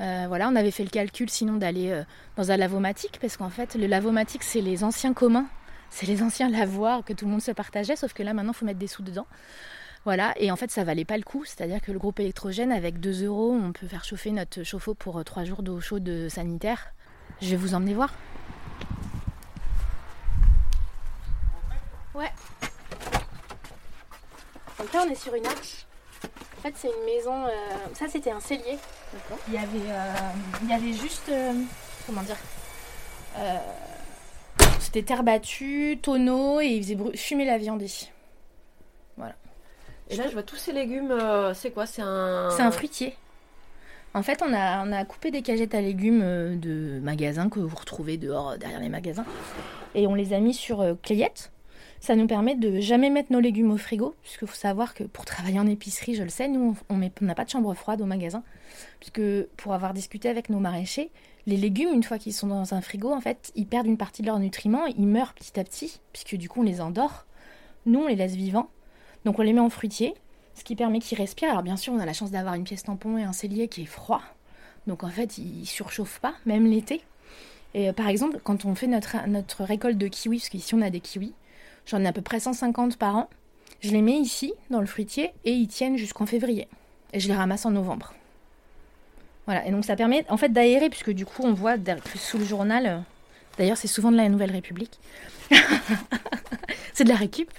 Euh, 0.00 0.24
voilà, 0.26 0.48
on 0.48 0.56
avait 0.56 0.72
fait 0.72 0.82
le 0.82 0.90
calcul 0.90 1.30
sinon 1.30 1.54
d'aller 1.54 2.02
dans 2.36 2.50
un 2.50 2.56
lavomatique 2.56 3.18
parce 3.20 3.36
qu'en 3.36 3.48
fait 3.48 3.76
le 3.76 3.86
lavomatique 3.86 4.42
c'est 4.42 4.60
les 4.60 4.82
anciens 4.82 5.12
communs, 5.14 5.46
c'est 5.88 6.06
les 6.06 6.20
anciens 6.20 6.50
lavoirs 6.50 7.04
que 7.04 7.12
tout 7.12 7.26
le 7.26 7.30
monde 7.30 7.42
se 7.42 7.52
partageait, 7.52 7.94
sauf 7.94 8.12
que 8.12 8.24
là 8.24 8.34
maintenant 8.34 8.50
il 8.50 8.56
faut 8.56 8.66
mettre 8.66 8.80
des 8.80 8.88
sous 8.88 9.04
dedans. 9.04 9.28
Voilà, 10.04 10.34
et 10.36 10.50
en 10.50 10.56
fait 10.56 10.72
ça 10.72 10.82
valait 10.82 11.04
pas 11.04 11.16
le 11.16 11.22
coup, 11.22 11.44
c'est-à-dire 11.44 11.80
que 11.80 11.92
le 11.92 12.00
groupe 12.00 12.18
électrogène 12.18 12.72
avec 12.72 12.98
2 12.98 13.24
euros 13.24 13.52
on 13.52 13.70
peut 13.70 13.86
faire 13.86 14.04
chauffer 14.04 14.32
notre 14.32 14.64
chauffe-eau 14.64 14.94
pour 14.94 15.24
3 15.24 15.44
jours 15.44 15.62
d'eau 15.62 15.80
chaude 15.80 16.28
sanitaire. 16.28 16.92
Je 17.44 17.50
vais 17.50 17.56
vous 17.56 17.74
emmener 17.74 17.92
voir. 17.92 18.08
Ouais. 22.14 22.32
Donc 24.78 24.92
là, 24.94 25.04
on 25.06 25.10
est 25.10 25.14
sur 25.14 25.34
une 25.34 25.44
arche. 25.46 25.84
En 26.58 26.62
fait, 26.62 26.72
c'est 26.74 26.88
une 26.88 27.04
maison. 27.04 27.44
euh, 27.44 27.50
Ça, 27.94 28.06
c'était 28.08 28.30
un 28.30 28.40
cellier. 28.40 28.78
Il 29.48 29.54
y 29.54 29.58
avait, 29.58 29.66
euh, 29.90 30.14
il 30.62 30.70
y 30.70 30.72
avait 30.72 30.94
juste, 30.94 31.28
euh, 31.28 31.52
comment 32.06 32.22
dire, 32.22 32.38
euh, 33.36 33.58
c'était 34.80 35.02
terre 35.02 35.22
battue, 35.22 35.98
tonneau 36.00 36.60
et 36.62 36.66
il 36.68 36.82
faisait 36.82 36.94
bru- 36.94 37.14
fumer 37.16 37.44
la 37.44 37.58
viande 37.58 37.82
ici. 37.82 38.10
Voilà. 39.18 39.34
Et 40.08 40.16
là, 40.16 40.28
je 40.28 40.32
vois 40.32 40.42
tous 40.44 40.56
ces 40.56 40.72
légumes. 40.72 41.10
euh, 41.10 41.52
c'est 41.52 41.72
quoi? 41.72 41.84
C'est 41.84 42.00
un. 42.02 42.48
C'est 42.56 42.62
un 42.62 42.70
fruitier. 42.70 43.18
En 44.16 44.22
fait, 44.22 44.42
on 44.46 44.52
a, 44.52 45.04
coupé 45.04 45.32
des 45.32 45.42
cagettes 45.42 45.74
à 45.74 45.80
légumes 45.80 46.20
euh, 46.22 46.54
de 46.54 47.00
magasins 47.00 47.48
que 47.48 47.58
vous 47.58 47.74
retrouvez 47.74 48.16
dehors, 48.16 48.56
derrière 48.58 48.78
les 48.78 48.88
magasins. 48.88 49.24
Et 49.96 50.06
on 50.06 50.14
les 50.14 50.32
a 50.32 50.38
mis 50.38 50.54
sur 50.54 50.80
euh, 50.80 50.94
clayette. 51.02 51.50
Ça 51.98 52.14
nous 52.14 52.28
permet 52.28 52.54
de 52.54 52.78
jamais 52.78 53.10
mettre 53.10 53.32
nos 53.32 53.40
légumes 53.40 53.72
au 53.72 53.76
frigo, 53.76 54.14
puisqu'il 54.22 54.46
faut 54.46 54.54
savoir 54.54 54.94
que 54.94 55.02
pour 55.02 55.24
travailler 55.24 55.58
en 55.58 55.66
épicerie, 55.66 56.14
je 56.14 56.22
le 56.22 56.28
sais, 56.28 56.46
nous, 56.46 56.76
on 56.90 56.98
n'a 56.98 57.34
pas 57.34 57.44
de 57.44 57.50
chambre 57.50 57.74
froide 57.74 58.02
au 58.02 58.04
magasin, 58.04 58.44
puisque 59.00 59.22
pour 59.56 59.72
avoir 59.72 59.94
discuté 59.94 60.28
avec 60.28 60.48
nos 60.48 60.60
maraîchers, 60.60 61.10
les 61.46 61.56
légumes, 61.56 61.92
une 61.92 62.02
fois 62.02 62.18
qu'ils 62.18 62.34
sont 62.34 62.46
dans 62.46 62.74
un 62.74 62.80
frigo, 62.82 63.10
en 63.10 63.20
fait, 63.20 63.52
ils 63.56 63.66
perdent 63.66 63.86
une 63.86 63.96
partie 63.96 64.22
de 64.22 64.26
leurs 64.26 64.38
nutriments, 64.38 64.86
ils 64.86 65.06
meurent 65.06 65.32
petit 65.32 65.58
à 65.58 65.64
petit, 65.64 66.00
puisque 66.12 66.36
du 66.36 66.48
coup, 66.48 66.60
on 66.60 66.64
les 66.64 66.80
endort. 66.80 67.26
Nous, 67.86 68.00
on 68.00 68.06
les 68.06 68.16
laisse 68.16 68.36
vivants, 68.36 68.68
donc 69.24 69.38
on 69.38 69.42
les 69.42 69.54
met 69.54 69.60
en 69.60 69.70
fruitier, 69.70 70.14
ce 70.54 70.64
qui 70.64 70.76
permet 70.76 71.00
qu'ils 71.00 71.18
respirent. 71.18 71.50
Alors 71.50 71.62
bien 71.62 71.76
sûr, 71.76 71.92
on 71.92 71.98
a 71.98 72.06
la 72.06 72.12
chance 72.12 72.30
d'avoir 72.30 72.54
une 72.54 72.64
pièce 72.64 72.84
tampon 72.84 73.18
et 73.18 73.24
un 73.24 73.32
cellier 73.32 73.68
qui 73.68 73.82
est 73.82 73.86
froid, 73.86 74.22
donc 74.86 75.02
en 75.04 75.08
fait, 75.08 75.38
ils 75.38 75.66
surchauffent 75.66 76.20
pas, 76.20 76.34
même 76.46 76.66
l'été. 76.66 77.02
Et 77.74 77.88
euh, 77.88 77.92
par 77.92 78.08
exemple, 78.08 78.38
quand 78.42 78.64
on 78.64 78.74
fait 78.74 78.86
notre, 78.86 79.26
notre 79.26 79.64
récolte 79.64 79.98
de 79.98 80.08
kiwis, 80.08 80.38
parce 80.38 80.48
qu'ici 80.48 80.74
on 80.74 80.82
a 80.82 80.90
des 80.90 81.00
kiwis, 81.00 81.34
J'en 81.86 82.02
ai 82.02 82.06
à 82.06 82.12
peu 82.12 82.22
près 82.22 82.40
150 82.40 82.96
par 82.96 83.16
an. 83.16 83.28
Je 83.80 83.90
les 83.90 84.02
mets 84.02 84.18
ici, 84.18 84.54
dans 84.70 84.80
le 84.80 84.86
fruitier, 84.86 85.32
et 85.44 85.52
ils 85.52 85.68
tiennent 85.68 85.96
jusqu'en 85.96 86.26
février. 86.26 86.66
Et 87.12 87.20
je 87.20 87.28
les 87.28 87.34
ramasse 87.34 87.66
en 87.66 87.70
novembre. 87.70 88.14
Voilà, 89.46 89.66
et 89.66 89.70
donc 89.70 89.84
ça 89.84 89.94
permet 89.94 90.24
en 90.30 90.38
fait 90.38 90.48
d'aérer, 90.48 90.88
puisque 90.88 91.10
du 91.10 91.26
coup 91.26 91.42
on 91.44 91.52
voit 91.52 91.76
sous 92.16 92.38
le 92.38 92.44
journal, 92.44 92.86
euh, 92.86 92.98
d'ailleurs 93.58 93.76
c'est 93.76 93.88
souvent 93.88 94.10
de 94.10 94.16
la 94.16 94.28
Nouvelle 94.28 94.52
République, 94.52 94.98
c'est 96.92 97.04
de 97.04 97.08
la 97.08 97.16
récup, 97.16 97.50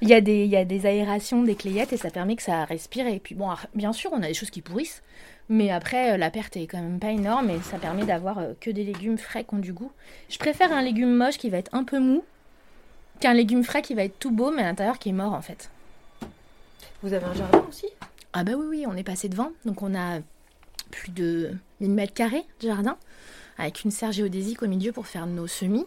il 0.00 0.08
y, 0.08 0.14
a 0.14 0.20
des, 0.20 0.44
il 0.44 0.50
y 0.50 0.56
a 0.56 0.64
des 0.64 0.86
aérations, 0.86 1.42
des 1.42 1.54
clayettes, 1.54 1.92
et 1.92 1.96
ça 1.96 2.10
permet 2.10 2.36
que 2.36 2.42
ça 2.42 2.64
respire. 2.64 3.06
Et 3.06 3.18
puis 3.18 3.34
bon, 3.34 3.48
bien 3.74 3.92
sûr, 3.92 4.10
on 4.12 4.22
a 4.22 4.28
des 4.28 4.34
choses 4.34 4.50
qui 4.50 4.60
pourrissent, 4.60 5.02
mais 5.48 5.70
après 5.70 6.12
euh, 6.12 6.16
la 6.16 6.30
perte 6.30 6.56
est 6.56 6.66
quand 6.66 6.80
même 6.80 6.98
pas 6.98 7.10
énorme, 7.10 7.50
et 7.50 7.60
ça 7.62 7.78
permet 7.78 8.04
d'avoir 8.04 8.38
euh, 8.38 8.52
que 8.60 8.70
des 8.70 8.84
légumes 8.84 9.18
frais 9.18 9.44
qui 9.44 9.54
ont 9.54 9.58
du 9.58 9.72
goût. 9.72 9.90
Je 10.28 10.38
préfère 10.38 10.72
un 10.72 10.82
légume 10.82 11.14
moche 11.14 11.38
qui 11.38 11.50
va 11.50 11.58
être 11.58 11.74
un 11.74 11.84
peu 11.84 11.98
mou, 11.98 12.24
qu'un 13.20 13.34
légume 13.34 13.64
frais 13.64 13.82
qui 13.82 13.94
va 13.94 14.04
être 14.04 14.18
tout 14.18 14.30
beau, 14.30 14.50
mais 14.50 14.62
à 14.62 14.66
l'intérieur 14.66 14.98
qui 14.98 15.08
est 15.10 15.12
mort 15.12 15.32
en 15.32 15.42
fait. 15.42 15.70
Vous 17.02 17.12
avez 17.12 17.24
un 17.24 17.34
jardin 17.34 17.64
aussi? 17.68 17.86
Ah 18.32 18.44
bah 18.44 18.52
oui, 18.56 18.66
oui, 18.68 18.84
on 18.86 18.96
est 18.96 19.04
passé 19.04 19.28
devant. 19.28 19.50
Donc 19.64 19.82
on 19.82 19.94
a 19.94 20.20
plus 20.90 21.10
de 21.10 21.52
1000 21.80 21.90
mètres 21.90 22.14
carrés 22.14 22.44
de 22.60 22.68
jardin, 22.68 22.96
avec 23.58 23.84
une 23.84 23.90
serre 23.90 24.12
géodésique 24.12 24.62
au 24.62 24.66
milieu 24.66 24.92
pour 24.92 25.06
faire 25.06 25.26
nos 25.26 25.46
semis. 25.46 25.86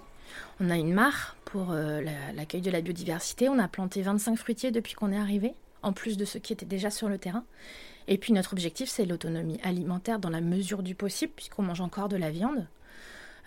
On 0.59 0.69
a 0.69 0.77
une 0.77 0.93
mare 0.93 1.35
pour 1.45 1.71
euh, 1.71 2.01
l'accueil 2.35 2.61
de 2.61 2.71
la 2.71 2.81
biodiversité. 2.81 3.49
On 3.49 3.59
a 3.59 3.67
planté 3.67 4.01
25 4.01 4.35
fruitiers 4.35 4.71
depuis 4.71 4.93
qu'on 4.93 5.11
est 5.11 5.17
arrivé, 5.17 5.53
en 5.83 5.93
plus 5.93 6.17
de 6.17 6.25
ceux 6.25 6.39
qui 6.39 6.53
étaient 6.53 6.65
déjà 6.65 6.89
sur 6.89 7.09
le 7.09 7.17
terrain. 7.17 7.43
Et 8.07 8.17
puis 8.17 8.33
notre 8.33 8.53
objectif, 8.53 8.89
c'est 8.89 9.05
l'autonomie 9.05 9.59
alimentaire 9.63 10.19
dans 10.19 10.29
la 10.29 10.41
mesure 10.41 10.83
du 10.83 10.95
possible, 10.95 11.33
puisqu'on 11.35 11.63
mange 11.63 11.81
encore 11.81 12.09
de 12.09 12.17
la 12.17 12.31
viande. 12.31 12.67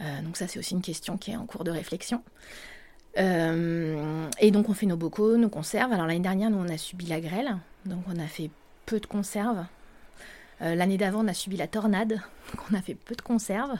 Euh, 0.01 0.23
donc 0.23 0.37
ça, 0.37 0.49
c'est 0.49 0.59
aussi 0.59 0.75
une 0.75 0.83
question 0.83 1.17
qui 1.17 1.31
est 1.31 1.37
en 1.37 1.47
cours 1.47 1.65
de 1.65 1.71
réflexion. 1.71 2.23
Euh, 3.19 4.29
et 4.39 4.51
donc 4.51 4.69
on 4.69 4.75
fait 4.75 4.87
nos 4.87 4.97
bocaux, 4.97 5.37
nos 5.37 5.49
conserves. 5.49 5.93
Alors 5.93 6.07
l'année 6.07 6.21
dernière, 6.21 6.51
nous 6.51 6.59
on 6.59 6.69
a 6.69 6.79
subi 6.79 7.07
la 7.07 7.21
grêle, 7.21 7.57
donc 7.87 8.05
on 8.09 8.19
a 8.21 8.27
fait 8.27 8.51
peu 8.87 9.01
de 9.01 9.07
conserves. 9.07 9.65
Euh, 10.63 10.75
l'année 10.75 10.99
d'avant, 10.99 11.25
on 11.25 11.29
a 11.29 11.35
subi 11.35 11.57
la 11.57 11.67
tornade, 11.67 12.11
donc 12.11 12.65
on 12.71 12.75
a 12.75 12.83
fait 12.83 12.95
peu 12.95 13.15
de 13.15 13.23
conserves. 13.23 13.79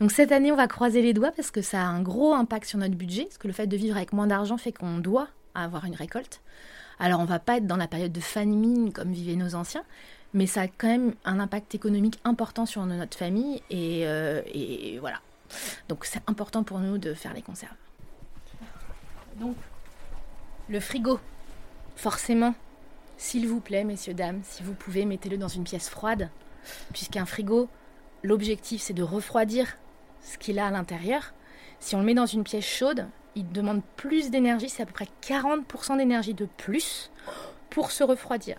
Donc 0.00 0.10
cette 0.10 0.32
année, 0.32 0.52
on 0.52 0.56
va 0.56 0.68
croiser 0.68 1.02
les 1.02 1.12
doigts 1.12 1.32
parce 1.32 1.50
que 1.50 1.62
ça 1.62 1.82
a 1.82 1.84
un 1.84 2.02
gros 2.02 2.32
impact 2.32 2.66
sur 2.66 2.78
notre 2.78 2.94
budget, 2.94 3.24
parce 3.24 3.38
que 3.38 3.46
le 3.46 3.52
fait 3.52 3.66
de 3.66 3.76
vivre 3.76 3.96
avec 3.96 4.12
moins 4.12 4.26
d'argent 4.26 4.56
fait 4.56 4.72
qu'on 4.72 4.98
doit 4.98 5.28
avoir 5.54 5.84
une 5.84 5.94
récolte. 5.94 6.40
Alors 6.98 7.20
on 7.20 7.24
va 7.24 7.38
pas 7.38 7.58
être 7.58 7.66
dans 7.66 7.76
la 7.76 7.88
période 7.88 8.12
de 8.12 8.20
famine 8.20 8.92
comme 8.92 9.12
vivaient 9.12 9.36
nos 9.36 9.54
anciens, 9.54 9.84
mais 10.32 10.46
ça 10.46 10.62
a 10.62 10.68
quand 10.68 10.88
même 10.88 11.14
un 11.24 11.40
impact 11.40 11.74
économique 11.74 12.18
important 12.24 12.66
sur 12.66 12.86
notre 12.86 13.18
famille 13.18 13.62
et, 13.70 14.06
euh, 14.06 14.40
et 14.46 14.98
voilà. 14.98 15.20
Donc 15.88 16.04
c'est 16.04 16.22
important 16.26 16.62
pour 16.62 16.78
nous 16.78 16.98
de 16.98 17.14
faire 17.14 17.34
les 17.34 17.42
conserves. 17.42 17.74
Donc, 19.36 19.56
le 20.68 20.80
frigo, 20.80 21.18
forcément. 21.96 22.54
S'il 23.26 23.48
vous 23.48 23.60
plaît, 23.60 23.84
messieurs, 23.84 24.12
dames, 24.12 24.42
si 24.42 24.62
vous 24.62 24.74
pouvez, 24.74 25.06
mettez-le 25.06 25.38
dans 25.38 25.48
une 25.48 25.64
pièce 25.64 25.88
froide, 25.88 26.28
puisqu'un 26.92 27.24
frigo, 27.24 27.70
l'objectif, 28.22 28.82
c'est 28.82 28.92
de 28.92 29.02
refroidir 29.02 29.78
ce 30.20 30.36
qu'il 30.36 30.58
a 30.58 30.66
à 30.66 30.70
l'intérieur. 30.70 31.32
Si 31.80 31.94
on 31.94 32.00
le 32.00 32.04
met 32.04 32.12
dans 32.12 32.26
une 32.26 32.44
pièce 32.44 32.66
chaude, 32.66 33.06
il 33.34 33.50
demande 33.50 33.80
plus 33.96 34.28
d'énergie, 34.28 34.68
c'est 34.68 34.82
à 34.82 34.86
peu 34.86 34.92
près 34.92 35.08
40% 35.22 35.96
d'énergie 35.96 36.34
de 36.34 36.46
plus 36.58 37.10
pour 37.70 37.92
se 37.92 38.04
refroidir. 38.04 38.58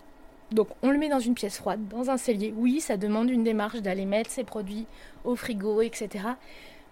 Donc 0.50 0.66
on 0.82 0.90
le 0.90 0.98
met 0.98 1.08
dans 1.08 1.20
une 1.20 1.34
pièce 1.34 1.58
froide, 1.58 1.86
dans 1.86 2.10
un 2.10 2.16
cellier. 2.16 2.52
Oui, 2.56 2.80
ça 2.80 2.96
demande 2.96 3.30
une 3.30 3.44
démarche 3.44 3.82
d'aller 3.82 4.04
mettre 4.04 4.32
ses 4.32 4.42
produits 4.42 4.88
au 5.22 5.36
frigo, 5.36 5.80
etc 5.80 6.24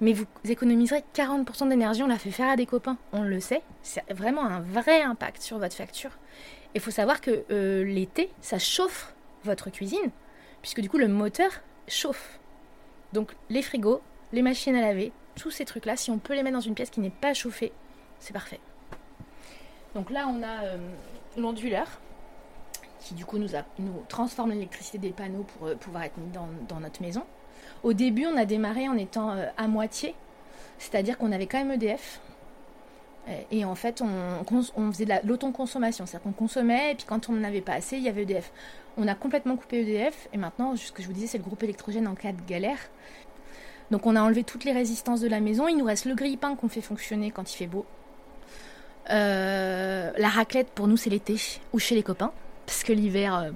mais 0.00 0.12
vous 0.12 0.26
économiserez 0.44 1.04
40% 1.14 1.68
d'énergie. 1.68 2.02
On 2.02 2.06
l'a 2.06 2.18
fait 2.18 2.30
faire 2.30 2.50
à 2.50 2.56
des 2.56 2.66
copains, 2.66 2.98
on 3.12 3.22
le 3.22 3.40
sait. 3.40 3.62
C'est 3.82 4.04
vraiment 4.12 4.44
un 4.44 4.60
vrai 4.60 5.02
impact 5.02 5.42
sur 5.42 5.58
votre 5.58 5.74
facture. 5.74 6.10
Il 6.74 6.80
faut 6.80 6.90
savoir 6.90 7.20
que 7.20 7.44
euh, 7.50 7.84
l'été, 7.84 8.30
ça 8.40 8.58
chauffe 8.58 9.14
votre 9.44 9.70
cuisine, 9.70 10.10
puisque 10.62 10.80
du 10.80 10.88
coup 10.88 10.98
le 10.98 11.08
moteur 11.08 11.50
chauffe. 11.86 12.40
Donc 13.12 13.32
les 13.48 13.62
frigos, 13.62 14.00
les 14.32 14.42
machines 14.42 14.74
à 14.74 14.80
laver, 14.80 15.12
tous 15.36 15.50
ces 15.50 15.64
trucs-là, 15.64 15.96
si 15.96 16.10
on 16.10 16.18
peut 16.18 16.34
les 16.34 16.42
mettre 16.42 16.56
dans 16.56 16.60
une 16.60 16.74
pièce 16.74 16.90
qui 16.90 17.00
n'est 17.00 17.10
pas 17.10 17.34
chauffée, 17.34 17.72
c'est 18.18 18.32
parfait. 18.32 18.60
Donc 19.94 20.10
là, 20.10 20.26
on 20.28 20.42
a 20.42 20.64
euh, 20.64 20.76
l'onduleur 21.36 21.86
qui 22.98 23.14
du 23.14 23.24
coup 23.26 23.38
nous, 23.38 23.48
transforme 24.08 24.50
l'électricité 24.50 24.98
des 24.98 25.10
panneaux 25.10 25.44
pour 25.44 25.68
euh, 25.68 25.74
pouvoir 25.74 26.04
être 26.04 26.18
mis 26.18 26.30
dans 26.30 26.80
notre 26.80 27.02
maison. 27.02 27.24
Au 27.82 27.92
début, 27.92 28.26
on 28.26 28.36
a 28.36 28.44
démarré 28.44 28.88
en 28.88 28.96
étant 28.96 29.32
euh, 29.32 29.46
à 29.56 29.68
moitié, 29.68 30.14
c'est-à-dire 30.78 31.18
qu'on 31.18 31.32
avait 31.32 31.46
quand 31.46 31.58
même 31.58 31.72
EDF. 31.72 32.20
Et 33.50 33.64
en 33.64 33.74
fait, 33.74 34.02
on, 34.02 34.92
faisait 34.92 35.06
de 35.06 35.14
l'autoconsommation, 35.26 36.04
c'est-à-dire 36.04 36.24
qu'on 36.24 36.32
consommait, 36.32 36.92
et 36.92 36.94
puis 36.94 37.04
quand 37.06 37.28
on 37.28 37.32
n'en 37.32 37.44
avait 37.44 37.62
pas 37.62 37.72
assez, 37.72 37.96
il 37.96 38.02
y 38.02 38.08
avait 38.08 38.22
EDF. 38.22 38.52
On 38.98 39.08
a 39.08 39.14
complètement 39.14 39.56
coupé 39.56 39.80
EDF, 39.80 40.28
et 40.32 40.36
maintenant, 40.36 40.76
ce 40.76 40.92
que 40.92 41.02
je 41.02 41.06
vous 41.06 41.14
disais, 41.14 41.26
c'est 41.26 41.38
le 41.38 41.44
groupe 41.44 41.62
électrogène 41.62 42.06
en 42.06 42.14
cas 42.14 42.32
de 42.32 42.42
galère. 42.46 42.78
Donc 43.90 44.06
on 44.06 44.16
a 44.16 44.22
enlevé 44.22 44.44
toutes 44.44 44.64
les 44.64 44.72
résistances 44.72 45.20
de 45.20 45.28
la 45.28 45.40
maison, 45.40 45.68
il 45.68 45.76
nous 45.76 45.84
reste 45.84 46.04
le 46.04 46.14
grille-pain 46.14 46.54
qu'on 46.56 46.68
fait 46.68 46.80
fonctionner 46.80 47.30
quand 47.30 47.50
il 47.52 47.56
fait 47.56 47.66
beau. 47.66 47.86
Euh, 49.10 50.10
la 50.16 50.28
raclette, 50.28 50.68
pour 50.70 50.88
nous, 50.88 50.96
c'est 50.96 51.10
l'été, 51.10 51.36
ou 51.72 51.78
chez 51.78 51.94
les 51.94 52.02
copains, 52.02 52.32
parce 52.66 52.82
que 52.82 52.92
l'hiver, 52.92 53.36
euh, 53.36 53.50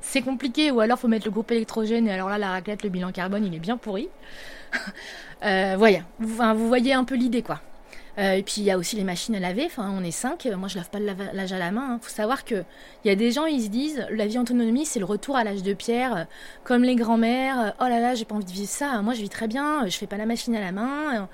c'est 0.00 0.22
compliqué, 0.22 0.70
ou 0.70 0.80
alors 0.80 0.98
faut 0.98 1.08
mettre 1.08 1.26
le 1.26 1.32
groupe 1.32 1.50
électrogène, 1.50 2.06
et 2.06 2.12
alors 2.12 2.28
là, 2.28 2.38
la 2.38 2.50
raclette, 2.50 2.82
le 2.82 2.88
bilan 2.88 3.12
carbone, 3.12 3.44
il 3.44 3.54
est 3.54 3.60
bien 3.60 3.76
pourri. 3.76 4.08
euh, 5.44 5.74
voilà, 5.78 6.00
vous, 6.18 6.36
vous, 6.36 6.68
voyez 6.68 6.92
un 6.92 7.04
peu 7.04 7.14
l'idée, 7.14 7.42
quoi. 7.42 7.60
Euh, 8.18 8.32
et 8.32 8.42
puis 8.42 8.54
il 8.58 8.64
y 8.64 8.70
a 8.70 8.78
aussi 8.78 8.96
les 8.96 9.04
machines 9.04 9.34
à 9.36 9.40
laver, 9.40 9.64
enfin 9.66 9.92
on 9.94 10.02
est 10.02 10.10
cinq, 10.10 10.46
moi 10.56 10.68
je 10.68 10.76
lave 10.76 10.88
pas 10.88 10.98
le 10.98 11.06
lavage 11.06 11.52
à 11.52 11.58
la 11.58 11.70
main. 11.70 11.86
Il 11.88 11.92
hein. 11.92 11.98
faut 12.00 12.10
savoir 12.10 12.44
que 12.44 12.64
il 13.04 13.08
y 13.08 13.10
a 13.10 13.14
des 13.14 13.30
gens, 13.30 13.44
ils 13.44 13.64
se 13.64 13.68
disent, 13.68 14.06
la 14.10 14.26
vie 14.26 14.38
en 14.38 14.42
autonomie, 14.42 14.86
c'est 14.86 14.98
le 14.98 15.04
retour 15.04 15.36
à 15.36 15.44
l'âge 15.44 15.62
de 15.62 15.74
pierre, 15.74 16.16
euh, 16.16 16.24
comme 16.64 16.82
les 16.82 16.96
grands-mères, 16.96 17.60
euh, 17.60 17.70
oh 17.80 17.88
là 17.88 18.00
là, 18.00 18.14
j'ai 18.14 18.24
pas 18.24 18.34
envie 18.34 18.46
de 18.46 18.50
vivre 18.50 18.68
ça, 18.68 19.02
moi 19.02 19.12
je 19.12 19.20
vis 19.20 19.28
très 19.28 19.48
bien, 19.48 19.86
je 19.86 19.96
fais 19.96 20.06
pas 20.06 20.16
la 20.16 20.24
machine 20.24 20.56
à 20.56 20.60
la 20.60 20.72
main. 20.72 21.28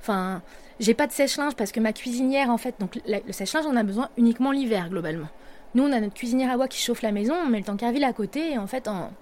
Enfin, 0.00 0.42
j'ai 0.80 0.94
pas 0.94 1.06
de 1.06 1.12
sèche-linge 1.12 1.54
parce 1.54 1.70
que 1.70 1.78
ma 1.78 1.92
cuisinière, 1.92 2.50
en 2.50 2.58
fait, 2.58 2.74
donc 2.80 3.00
le 3.06 3.32
sèche-linge, 3.32 3.66
on 3.66 3.76
a 3.76 3.84
besoin 3.84 4.08
uniquement 4.16 4.50
l'hiver 4.50 4.88
globalement. 4.90 5.28
Nous, 5.74 5.84
on 5.84 5.92
a 5.92 6.00
notre 6.00 6.14
cuisinière 6.14 6.50
à 6.50 6.56
bois 6.56 6.68
qui 6.68 6.78
chauffe 6.78 7.02
la 7.02 7.12
maison, 7.12 7.34
on 7.34 7.48
met 7.48 7.58
le 7.58 7.64
tankerville 7.64 8.04
à 8.04 8.12
côté 8.12 8.52
et 8.52 8.58
en 8.58 8.66
fait, 8.66 8.88
en 8.88 9.12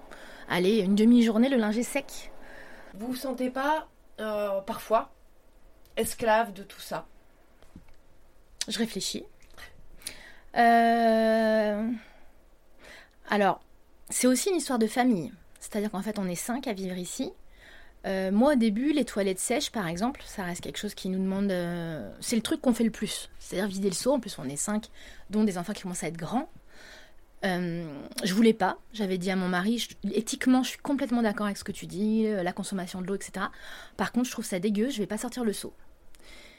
allez, 0.49 0.79
une 0.79 0.95
demi-journée, 0.95 1.49
le 1.49 1.57
linge 1.57 1.77
est 1.77 1.83
sec. 1.83 2.31
Vous 2.95 3.07
vous 3.07 3.15
sentez 3.15 3.49
pas, 3.49 3.87
parfois, 4.65 5.09
esclave 5.97 6.53
de 6.53 6.63
tout 6.63 6.81
ça 6.81 7.07
Je 8.67 8.77
réfléchis. 8.77 9.25
Euh, 10.55 11.89
alors, 13.29 13.61
c'est 14.09 14.27
aussi 14.27 14.49
une 14.49 14.57
histoire 14.57 14.79
de 14.79 14.87
famille. 14.87 15.31
C'est-à-dire 15.59 15.91
qu'en 15.91 16.01
fait, 16.01 16.19
on 16.19 16.27
est 16.27 16.35
cinq 16.35 16.67
à 16.67 16.73
vivre 16.73 16.97
ici. 16.97 17.31
Euh, 18.05 18.31
moi, 18.31 18.53
au 18.53 18.55
début, 18.55 18.91
les 18.91 19.05
toilettes 19.05 19.39
sèches, 19.39 19.71
par 19.71 19.87
exemple, 19.87 20.21
ça 20.25 20.43
reste 20.43 20.61
quelque 20.61 20.77
chose 20.77 20.93
qui 20.93 21.09
nous 21.09 21.19
demande. 21.19 21.51
Euh, 21.51 22.11
c'est 22.19 22.35
le 22.35 22.41
truc 22.41 22.61
qu'on 22.61 22.73
fait 22.73 22.83
le 22.83 22.91
plus. 22.91 23.29
C'est-à-dire 23.39 23.67
vider 23.67 23.89
le 23.89 23.95
seau. 23.95 24.11
En 24.11 24.19
plus, 24.19 24.37
on 24.39 24.43
est 24.45 24.57
cinq, 24.57 24.89
dont 25.29 25.43
des 25.43 25.57
enfants 25.57 25.73
qui 25.73 25.83
commencent 25.83 26.03
à 26.03 26.07
être 26.07 26.17
grands. 26.17 26.49
Je 27.43 28.33
voulais 28.33 28.53
pas. 28.53 28.77
J'avais 28.93 29.17
dit 29.17 29.29
à 29.29 29.35
mon 29.35 29.49
mari, 29.49 29.85
éthiquement, 30.13 30.63
je 30.63 30.69
suis 30.69 30.77
complètement 30.79 31.21
d'accord 31.21 31.45
avec 31.45 31.57
ce 31.57 31.65
que 31.65 31.73
tu 31.73 31.87
dis, 31.87 32.25
la 32.25 32.53
consommation 32.53 33.01
de 33.01 33.07
l'eau, 33.07 33.15
etc. 33.15 33.47
Par 33.97 34.13
contre, 34.13 34.27
je 34.27 34.31
trouve 34.31 34.45
ça 34.45 34.59
dégueu. 34.59 34.89
Je 34.89 34.99
vais 34.99 35.07
pas 35.07 35.17
sortir 35.17 35.43
le 35.43 35.51
seau. 35.51 35.73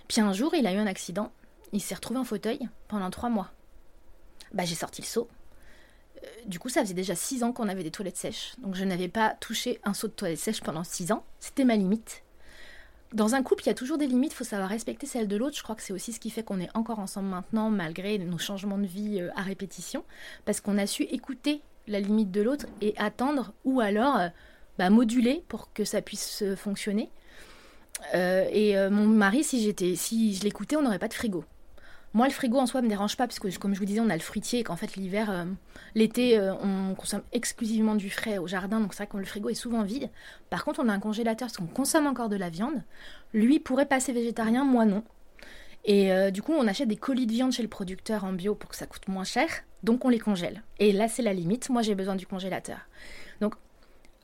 Puis 0.08 0.20
un 0.20 0.32
jour, 0.32 0.54
il 0.54 0.66
a 0.66 0.72
eu 0.72 0.76
un 0.76 0.86
accident. 0.86 1.32
Il 1.72 1.80
s'est 1.80 1.94
retrouvé 1.94 2.20
en 2.20 2.24
fauteuil 2.24 2.68
pendant 2.88 3.10
trois 3.10 3.30
mois. 3.30 3.50
Bah, 4.52 4.64
j'ai 4.64 4.74
sorti 4.74 5.02
le 5.02 5.06
seau. 5.06 5.28
Euh, 6.22 6.28
du 6.46 6.58
coup, 6.58 6.68
ça 6.68 6.80
faisait 6.82 6.94
déjà 6.94 7.14
6 7.14 7.42
ans 7.42 7.52
qu'on 7.52 7.68
avait 7.68 7.82
des 7.82 7.90
toilettes 7.90 8.16
sèches. 8.16 8.54
Donc 8.58 8.74
je 8.74 8.84
n'avais 8.84 9.08
pas 9.08 9.30
touché 9.40 9.80
un 9.84 9.94
seau 9.94 10.08
de 10.08 10.12
toilette 10.12 10.38
sèche 10.38 10.60
pendant 10.60 10.84
6 10.84 11.12
ans. 11.12 11.24
C'était 11.40 11.64
ma 11.64 11.76
limite. 11.76 12.22
Dans 13.12 13.34
un 13.34 13.42
couple, 13.42 13.62
il 13.64 13.66
y 13.66 13.70
a 13.70 13.74
toujours 13.74 13.98
des 13.98 14.08
limites, 14.08 14.32
il 14.32 14.36
faut 14.36 14.44
savoir 14.44 14.68
respecter 14.68 15.06
celle 15.06 15.28
de 15.28 15.36
l'autre. 15.36 15.56
Je 15.56 15.62
crois 15.62 15.76
que 15.76 15.82
c'est 15.82 15.92
aussi 15.92 16.12
ce 16.12 16.18
qui 16.18 16.30
fait 16.30 16.42
qu'on 16.42 16.58
est 16.58 16.74
encore 16.74 16.98
ensemble 16.98 17.28
maintenant, 17.28 17.70
malgré 17.70 18.18
nos 18.18 18.38
changements 18.38 18.78
de 18.78 18.86
vie 18.86 19.20
euh, 19.20 19.30
à 19.36 19.42
répétition, 19.42 20.04
parce 20.44 20.60
qu'on 20.60 20.78
a 20.78 20.86
su 20.86 21.04
écouter 21.04 21.62
la 21.86 22.00
limite 22.00 22.32
de 22.32 22.42
l'autre 22.42 22.66
et 22.80 22.94
attendre, 22.96 23.52
ou 23.64 23.80
alors 23.80 24.16
euh, 24.16 24.28
bah, 24.78 24.90
moduler 24.90 25.44
pour 25.48 25.72
que 25.72 25.84
ça 25.84 26.02
puisse 26.02 26.42
fonctionner. 26.56 27.10
Et 28.12 28.74
mon 28.90 29.06
mari, 29.06 29.44
si 29.44 29.62
j'étais, 29.62 29.94
si 29.96 30.34
je 30.34 30.44
l'écoutais, 30.44 30.76
on 30.76 30.82
n'aurait 30.82 30.98
pas 30.98 31.08
de 31.08 31.14
frigo. 31.14 31.44
Moi, 32.14 32.28
le 32.28 32.32
frigo 32.32 32.58
en 32.58 32.66
soi 32.66 32.80
me 32.80 32.88
dérange 32.88 33.16
pas, 33.16 33.26
puisque 33.26 33.58
comme 33.58 33.74
je 33.74 33.80
vous 33.80 33.84
disais, 33.84 33.98
on 33.98 34.08
a 34.08 34.14
le 34.14 34.22
fruitier 34.22 34.60
et 34.60 34.62
qu'en 34.62 34.76
fait, 34.76 34.94
l'hiver, 34.94 35.30
euh, 35.30 35.46
l'été, 35.96 36.38
euh, 36.38 36.54
on 36.62 36.94
consomme 36.94 37.22
exclusivement 37.32 37.96
du 37.96 38.08
frais 38.08 38.38
au 38.38 38.46
jardin, 38.46 38.78
donc 38.78 38.94
c'est 38.94 39.02
vrai 39.02 39.08
que 39.08 39.16
le 39.16 39.24
frigo 39.24 39.48
est 39.48 39.54
souvent 39.54 39.82
vide. 39.82 40.10
Par 40.48 40.64
contre, 40.64 40.80
on 40.80 40.88
a 40.88 40.92
un 40.92 41.00
congélateur 41.00 41.48
parce 41.48 41.56
qu'on 41.56 41.66
consomme 41.66 42.06
encore 42.06 42.28
de 42.28 42.36
la 42.36 42.50
viande. 42.50 42.84
Lui 43.32 43.58
pourrait 43.58 43.86
passer 43.86 44.12
végétarien, 44.12 44.64
moi 44.64 44.84
non. 44.84 45.02
Et 45.84 46.12
euh, 46.12 46.30
du 46.30 46.40
coup, 46.40 46.52
on 46.52 46.68
achète 46.68 46.88
des 46.88 46.96
colis 46.96 47.26
de 47.26 47.32
viande 47.32 47.50
chez 47.50 47.64
le 47.64 47.68
producteur 47.68 48.22
en 48.22 48.32
bio 48.32 48.54
pour 48.54 48.70
que 48.70 48.76
ça 48.76 48.86
coûte 48.86 49.08
moins 49.08 49.24
cher, 49.24 49.48
donc 49.82 50.04
on 50.04 50.08
les 50.08 50.20
congèle. 50.20 50.62
Et 50.78 50.92
là, 50.92 51.08
c'est 51.08 51.22
la 51.22 51.34
limite. 51.34 51.68
Moi, 51.68 51.82
j'ai 51.82 51.96
besoin 51.96 52.14
du 52.14 52.28
congélateur. 52.28 52.78
Donc, 53.40 53.56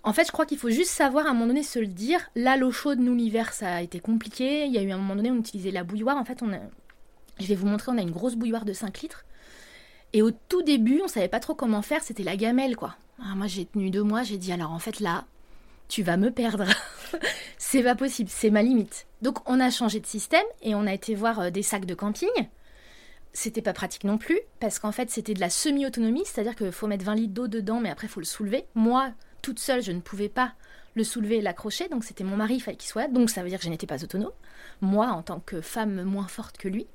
en 0.03 0.13
fait, 0.13 0.25
je 0.27 0.33
crois 0.33 0.47
qu'il 0.47 0.59
faut 0.59 0.71
juste 0.71 0.91
savoir 0.91 1.27
à 1.27 1.31
un 1.31 1.33
moment 1.35 1.49
donné 1.49 1.63
se 1.63 1.79
le 1.79 1.87
dire. 1.87 2.21
Là, 2.35 2.57
l'eau 2.57 2.73
chaude, 2.73 3.01
nous, 3.01 3.15
l'hiver, 3.15 3.53
ça 3.53 3.77
a 3.77 3.83
été 3.83 4.01
compliqué. 4.01 4.65
Il 4.65 4.73
y 4.73 4.79
a 4.79 4.83
eu 4.83 4.91
un 4.91 4.97
moment 4.97 5.17
donné, 5.17 5.31
on 5.31 5.39
utilisait 5.39 5.71
la 5.71 5.85
bouilloire. 5.85 6.17
En 6.17 6.25
fait, 6.25 6.43
on 6.43 6.51
je 7.39 7.47
vais 7.47 7.55
vous 7.55 7.67
montrer, 7.67 7.91
on 7.91 7.99
a 7.99 8.03
une 8.03 8.11
grosse 8.11 8.37
bouilloire 8.37 8.65
de 8.65 8.73
5 8.73 9.01
litres. 9.01 9.25
Et 10.13 10.23
au 10.23 10.31
tout 10.31 10.63
début, 10.63 11.01
on 11.05 11.09
savait 11.09 11.29
pas 11.29 11.41
trop 11.41 11.55
comment 11.55 11.83
faire. 11.83 12.03
C'était 12.03 12.23
la 12.23 12.37
gamelle, 12.37 12.77
quoi. 12.77 12.97
Ah, 13.23 13.35
moi, 13.35 13.47
j'ai 13.47 13.65
tenu 13.67 13.91
deux 13.91 14.03
mois. 14.03 14.23
J'ai 14.23 14.39
dit, 14.39 14.53
alors 14.53 14.73
en 14.73 14.79
fait, 14.79 15.01
là, 15.01 15.25
tu 15.89 16.03
vas 16.03 16.17
me 16.17 16.31
perdre. 16.31 16.67
c'est 17.59 17.83
pas 17.83 17.95
possible, 17.95 18.31
c'est 18.33 18.51
ma 18.51 18.63
limite. 18.63 19.07
Donc, 19.23 19.39
on 19.49 19.61
a 19.61 19.71
changé 19.71 20.01
de 20.01 20.07
système 20.07 20.45
et 20.63 20.75
on 20.75 20.87
a 20.87 20.95
été 20.95 21.15
voir 21.15 21.41
euh, 21.41 21.51
des 21.51 21.63
sacs 21.63 21.87
de 21.87 21.95
camping. 21.95 22.29
C'était 23.33 23.63
pas 23.63 23.73
pratique 23.73 24.05
non 24.05 24.19
plus, 24.19 24.41
parce 24.59 24.81
qu'en 24.81 24.91
fait, 24.91 25.09
c'était 25.09 25.35
de 25.35 25.41
la 25.41 25.51
semi-autonomie, 25.51 26.25
c'est-à-dire 26.25 26.57
qu'il 26.57 26.73
faut 26.73 26.89
mettre 26.89 27.05
20 27.05 27.15
litres 27.15 27.35
d'eau 27.35 27.47
dedans, 27.47 27.79
mais 27.79 27.91
après, 27.91 28.09
il 28.09 28.11
faut 28.11 28.21
le 28.21 28.27
soulever. 28.27 28.67
Moi, 28.75 29.13
toute 29.43 29.59
seule, 29.59 29.83
je 29.83 29.93
ne 29.93 30.01
pouvais 30.01 30.29
pas 30.29 30.53
le 30.95 31.05
soulever 31.05 31.37
et 31.37 31.41
l'accrocher, 31.43 31.89
donc 31.89 32.05
c'était 32.05 32.25
mon 32.25 32.37
mari, 32.37 32.57
il 32.57 32.61
fallait 32.61 32.77
qu'il 32.77 32.89
soit 32.89 33.09
donc 33.09 33.31
ça 33.31 33.43
veut 33.43 33.49
dire 33.49 33.59
que 33.59 33.65
je 33.65 33.71
n'étais 33.71 33.87
pas 33.87 34.03
autonome, 34.03 34.33
moi 34.81 35.09
en 35.09 35.23
tant 35.23 35.41
que 35.41 35.61
femme 35.61 36.03
moins 36.03 36.27
forte 36.27 36.57
que 36.57 36.69
lui. 36.69 36.87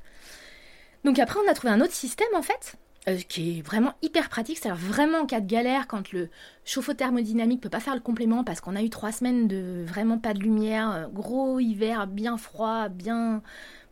Donc 1.04 1.20
après, 1.20 1.40
on 1.46 1.50
a 1.50 1.54
trouvé 1.54 1.72
un 1.72 1.82
autre 1.82 1.94
système 1.94 2.34
en 2.36 2.42
fait, 2.42 2.76
euh, 3.08 3.18
qui 3.30 3.60
est 3.60 3.62
vraiment 3.62 3.94
hyper 4.02 4.30
pratique, 4.30 4.58
c'est-à-dire 4.58 4.84
vraiment 4.84 5.20
en 5.20 5.26
cas 5.28 5.40
de 5.40 5.48
galère, 5.48 5.88
quand 5.88 6.12
le 6.12 6.30
chauffe-eau 6.64 6.94
thermodynamique 6.94 7.62
peut 7.62 7.70
pas 7.70 7.80
faire 7.80 7.94
le 7.94 8.02
complément 8.02 8.44
parce 8.44 8.60
qu'on 8.60 8.76
a 8.76 8.82
eu 8.82 8.90
trois 8.90 9.12
semaines 9.12 9.48
de 9.48 9.84
vraiment 9.86 10.18
pas 10.18 10.34
de 10.34 10.40
lumière, 10.40 10.92
euh, 10.92 11.08
gros 11.08 11.60
hiver, 11.60 12.08
bien 12.08 12.38
froid, 12.38 12.90
bien 12.90 13.44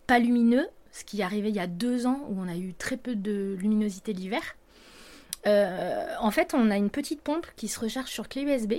pas 0.07 0.17
lumineux, 0.17 0.67
ce 0.91 1.03
qui 1.03 1.21
est 1.21 1.23
arrivé 1.23 1.49
il 1.49 1.55
y 1.55 1.59
a 1.59 1.67
deux 1.67 2.07
ans 2.07 2.25
où 2.29 2.41
on 2.41 2.47
a 2.47 2.55
eu 2.55 2.73
très 2.73 2.97
peu 2.97 3.15
de 3.15 3.55
luminosité 3.59 4.13
l'hiver. 4.13 4.41
Euh, 5.45 6.15
en 6.19 6.31
fait, 6.31 6.53
on 6.53 6.71
a 6.71 6.77
une 6.77 6.89
petite 6.89 7.21
pompe 7.21 7.47
qui 7.55 7.67
se 7.67 7.79
recharge 7.79 8.09
sur 8.09 8.29
clé 8.29 8.43
USB 8.43 8.75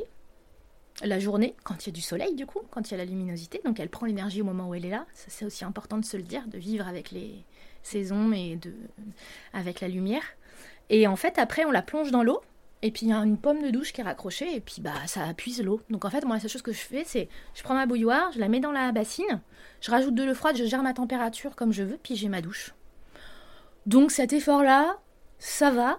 la 1.03 1.19
journée, 1.19 1.55
quand 1.65 1.85
il 1.85 1.89
y 1.89 1.91
a 1.91 1.93
du 1.93 2.01
soleil, 2.01 2.35
du 2.35 2.47
coup, 2.47 2.61
quand 2.71 2.89
il 2.89 2.93
y 2.93 2.95
a 2.95 2.99
la 2.99 3.05
luminosité. 3.05 3.61
Donc, 3.65 3.81
elle 3.81 3.89
prend 3.89 4.07
l'énergie 4.07 4.43
au 4.43 4.45
moment 4.45 4.69
où 4.69 4.75
elle 4.75 4.85
est 4.85 4.91
là. 4.91 5.07
C'est 5.13 5.45
aussi 5.45 5.65
important 5.65 5.99
de 5.99 6.05
se 6.05 6.17
le 6.17 6.23
dire, 6.23 6.47
de 6.47 6.59
vivre 6.59 6.87
avec 6.87 7.11
les 7.11 7.45
saisons 7.83 8.33
et 8.33 8.57
de, 8.57 8.73
avec 9.53 9.81
la 9.81 9.89
lumière. 9.89 10.23
Et 10.91 11.07
en 11.07 11.17
fait, 11.17 11.39
après, 11.39 11.65
on 11.65 11.71
la 11.71 11.83
plonge 11.83 12.11
dans 12.11 12.23
l'eau. 12.23 12.41
Et 12.83 12.91
puis, 12.91 13.07
il 13.07 13.09
y 13.09 13.13
a 13.13 13.17
une 13.17 13.39
pomme 13.39 13.63
de 13.63 13.71
douche 13.71 13.93
qui 13.93 14.03
est 14.03 14.05
raccrochée. 14.05 14.55
Et 14.55 14.61
puis, 14.61 14.81
bah, 14.81 14.93
ça 15.07 15.27
appuie 15.27 15.61
l'eau. 15.63 15.81
Donc, 15.91 16.05
en 16.05 16.11
fait, 16.11 16.25
moi, 16.25 16.37
la 16.37 16.41
seule 16.41 16.51
chose 16.51 16.63
que 16.63 16.73
je 16.73 16.79
fais, 16.79 17.03
c'est 17.05 17.29
je 17.55 17.63
prends 17.63 17.75
ma 17.75 17.87
bouilloire, 17.87 18.31
je 18.33 18.39
la 18.39 18.49
mets 18.49 18.61
dans 18.61 18.73
la 18.73 18.93
bassine, 18.93 19.41
je 19.81 19.91
rajoute 19.91 20.15
de 20.15 20.23
l'eau 20.23 20.35
froide, 20.35 20.57
je 20.57 20.65
gère 20.65 20.83
ma 20.83 20.95
température 20.95 21.57
comme 21.57 21.73
je 21.73 21.83
veux, 21.83 21.99
puis 22.03 22.15
j'ai 22.15 22.29
ma 22.29 22.41
douche. 22.41 22.75
Donc, 23.87 24.13
cet 24.13 24.33
effort-là, 24.33 24.99
ça 25.39 25.71
va 25.71 25.99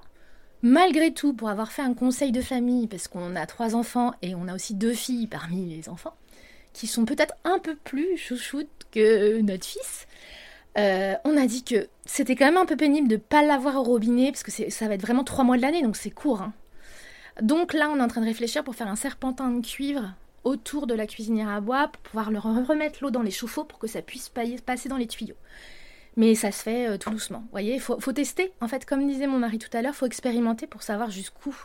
malgré 0.66 1.14
tout, 1.14 1.34
pour 1.34 1.50
avoir 1.50 1.72
fait 1.72 1.84
un 1.84 1.94
conseil 1.94 2.32
de 2.32 2.42
famille, 2.42 2.88
parce 2.88 3.08
qu'on 3.08 3.36
a 3.36 3.46
trois 3.46 3.76
enfants 3.76 4.16
et 4.24 4.34
on 4.34 4.48
a 4.48 4.56
aussi 4.56 4.74
deux 4.74 4.94
filles 4.94 5.28
parmi 5.28 5.64
les 5.64 5.90
enfants, 5.90 6.16
qui 6.74 6.88
sont 6.88 7.06
peut-être 7.06 7.36
un 7.44 7.60
peu 7.60 7.76
plus 7.76 8.18
chouchoutes 8.18 8.88
que 8.92 9.42
notre 9.42 9.64
fils, 9.64 10.08
euh, 10.80 11.14
on 11.24 11.38
a 11.38 11.46
dit 11.46 11.64
que 11.64 11.88
c'était 12.08 12.36
quand 12.36 12.46
même 12.46 12.58
un 12.58 12.66
peu 12.66 12.76
pénible 12.76 13.08
de 13.08 13.14
ne 13.16 13.20
pas 13.20 13.44
l'avoir 13.44 13.76
au 13.76 13.84
robinet, 13.84 14.32
parce 14.32 14.42
que 14.42 14.72
ça 14.72 14.88
va 14.88 14.96
être 14.96 15.04
vraiment 15.04 15.24
trois 15.24 15.44
mois 15.44 15.56
de 15.56 15.62
l'année, 15.62 15.84
donc 15.84 15.96
c'est 15.96 16.10
court. 16.10 16.42
Hein. 16.42 16.54
Donc 17.44 17.76
là, 17.76 17.92
on 17.94 18.00
est 18.00 18.04
en 18.04 18.08
train 18.08 18.22
de 18.22 18.26
réfléchir 18.26 18.64
pour 18.64 18.74
faire 18.74 18.88
un 18.88 18.96
serpentin 18.96 19.52
de 19.52 19.64
cuivre 19.64 20.16
autour 20.44 20.88
de 20.88 20.96
la 20.96 21.06
cuisinière 21.06 21.50
à 21.50 21.62
bois, 21.62 21.90
pour 21.90 22.02
pouvoir 22.02 22.32
leur 22.32 22.44
remettre 22.44 23.04
l'eau 23.04 23.12
dans 23.12 23.22
les 23.22 23.30
chauffe-eau 23.30 23.66
pour 23.66 23.78
que 23.78 23.88
ça 23.88 24.02
puisse 24.02 24.32
passer 24.66 24.90
dans 24.90 24.98
les 24.98 25.08
tuyaux. 25.08 25.38
Mais 26.18 26.34
ça 26.36 26.52
se 26.52 26.64
fait 26.64 26.88
euh, 26.88 26.98
tout 26.98 27.10
doucement. 27.10 27.40
Vous 27.40 27.52
voyez, 27.52 27.76
il 27.76 27.82
faut, 27.82 27.98
tester. 28.14 28.54
En 28.62 28.68
fait, 28.68 28.86
comme 28.86 29.06
disait 29.08 29.28
mon 29.28 29.40
mari 29.40 29.58
tout 29.58 29.76
à 29.76 29.82
l'heure, 29.82 29.96
faut 29.96 30.06
expérimenter 30.06 30.68
pour 30.68 30.84
savoir 30.84 31.12
jusqu'où. 31.12 31.56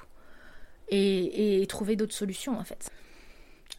Et, 0.88 1.64
trouver 1.68 1.94
d'autres 1.94 2.14
solutions, 2.14 2.58
en 2.58 2.64
fait. 2.64 2.90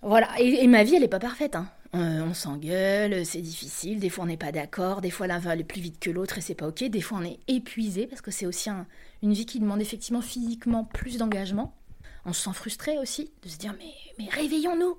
Voilà. 0.01 0.29
Et, 0.39 0.65
ma 0.67 0.84
vie, 0.84 0.95
elle 0.95 1.01
n'est 1.01 1.10
pas 1.10 1.19
parfaite. 1.19 1.57
Hein. 1.57 1.69
Euh, 1.93 2.21
on 2.21 2.34
s'engueule, 2.34 3.25
c'est 3.25 3.41
difficile. 3.41 3.99
Des 3.99 4.10
fois, 4.10 4.23
on 4.23 4.27
n'est 4.27 4.38
pas 4.38 4.53
d'accord. 4.53 5.01
Des 5.01 5.10
fois, 5.10 5.27
l'un 5.27 5.39
va 5.39 5.51
aller 5.51 5.65
plus 5.65 5.81
vite 5.81 5.99
que 5.99 6.10
l'autre 6.10 6.38
et 6.38 6.41
c'est 6.41 6.55
pas 6.55 6.67
OK. 6.67 6.84
Des 6.86 7.01
fois, 7.01 7.17
on 7.19 7.25
est 7.25 7.39
épuisé 7.49 8.07
parce 8.07 8.21
que 8.21 8.31
c'est 8.31 8.45
aussi 8.45 8.69
une 9.21 9.34
vie 9.34 9.45
qui 9.45 9.60
demande 9.60 9.81
effectivement 9.81 10.21
physiquement 10.21 10.86
plus 10.86 11.17
d'engagement. 11.17 11.75
On 12.23 12.31
se 12.31 12.43
sent 12.43 12.53
frustré 12.53 12.97
aussi 12.97 13.34
de 13.43 13.49
se 13.49 13.57
dire 13.57 13.75
mais, 13.77 13.91
mais 14.17 14.29
réveillons-nous. 14.29 14.97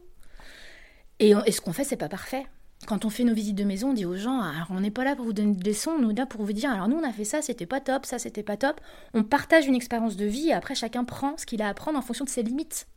Et, 1.19 1.33
et 1.47 1.53
ce 1.53 1.63
qu'on 1.63 1.73
fait, 1.73 1.85
c'est 1.85 1.97
pas 1.97 2.11
parfait 2.11 2.45
quand 2.87 3.05
on 3.05 3.11
fait 3.11 3.25
nos 3.25 3.35
visites 3.35 3.55
de 3.55 3.65
maison, 3.65 3.91
on 3.91 3.93
dit 3.93 4.05
aux 4.05 4.17
gens, 4.17 4.41
alors 4.41 4.67
on 4.71 4.81
n'est 4.81 4.91
pas 4.91 5.05
là 5.05 5.15
pour 5.15 5.25
vous 5.25 5.33
donner 5.33 5.55
des 5.55 5.71
leçons, 5.71 5.93
on 5.93 6.11
est 6.11 6.19
là 6.19 6.27
pour 6.27 6.45
vous 6.45 6.53
dire, 6.53 6.71
alors 6.71 6.89
nous 6.89 6.97
on 6.97 7.09
a 7.09 7.13
fait 7.13 7.25
ça, 7.25 7.41
c'était 7.43 7.67
pas 7.67 7.81
top, 7.81 8.07
ça 8.07 8.19
c'était 8.19 8.43
pas 8.43 8.57
top. 8.57 8.81
On 9.15 9.23
partage 9.23 9.67
une 9.67 9.75
expérience 9.75 10.17
de 10.17 10.25
vie 10.25 10.49
et 10.49 10.53
après 10.53 10.75
chacun 10.75 11.05
prend 11.05 11.37
ce 11.37 11.47
qu'il 11.47 11.63
a 11.63 11.69
à 11.69 11.75
prendre 11.75 11.99
en 11.99 12.03
fonction 12.03 12.25
de 12.25 12.31
ses 12.31 12.43
limites. 12.43 12.89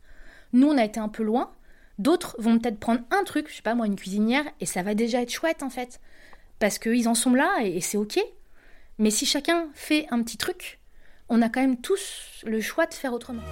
Nous 0.52 0.68
on 0.68 0.76
a 0.76 0.84
été 0.84 0.98
un 0.98 1.08
peu 1.08 1.22
loin, 1.22 1.52
d'autres 1.98 2.36
vont 2.38 2.58
peut-être 2.58 2.80
prendre 2.80 3.02
un 3.10 3.24
truc, 3.24 3.48
je 3.48 3.56
sais 3.56 3.62
pas 3.62 3.74
moi, 3.74 3.86
une 3.86 3.96
cuisinière, 3.96 4.44
et 4.60 4.66
ça 4.66 4.82
va 4.82 4.94
déjà 4.94 5.22
être 5.22 5.30
chouette 5.30 5.62
en 5.62 5.70
fait. 5.70 6.00
Parce 6.58 6.78
qu'ils 6.78 7.08
en 7.08 7.14
sont 7.14 7.34
là 7.34 7.52
et, 7.62 7.76
et 7.76 7.80
c'est 7.80 7.98
ok. 7.98 8.18
Mais 8.98 9.10
si 9.10 9.26
chacun 9.26 9.68
fait 9.74 10.06
un 10.10 10.22
petit 10.22 10.38
truc, 10.38 10.80
on 11.28 11.42
a 11.42 11.48
quand 11.48 11.60
même 11.60 11.80
tous 11.80 12.42
le 12.44 12.60
choix 12.60 12.86
de 12.86 12.94
faire 12.94 13.12
autrement. 13.12 13.42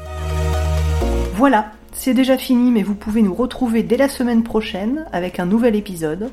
Voilà, 1.36 1.72
c'est 1.92 2.14
déjà 2.14 2.38
fini, 2.38 2.70
mais 2.70 2.84
vous 2.84 2.94
pouvez 2.94 3.20
nous 3.20 3.34
retrouver 3.34 3.82
dès 3.82 3.96
la 3.96 4.08
semaine 4.08 4.44
prochaine 4.44 5.04
avec 5.12 5.40
un 5.40 5.46
nouvel 5.46 5.74
épisode. 5.74 6.30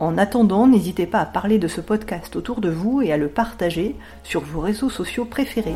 En 0.00 0.18
attendant, 0.18 0.66
n'hésitez 0.66 1.06
pas 1.06 1.20
à 1.20 1.24
parler 1.24 1.56
de 1.58 1.66
ce 1.66 1.80
podcast 1.80 2.36
autour 2.36 2.60
de 2.60 2.68
vous 2.68 3.00
et 3.00 3.10
à 3.10 3.16
le 3.16 3.28
partager 3.28 3.96
sur 4.22 4.42
vos 4.42 4.60
réseaux 4.60 4.90
sociaux 4.90 5.24
préférés. 5.24 5.72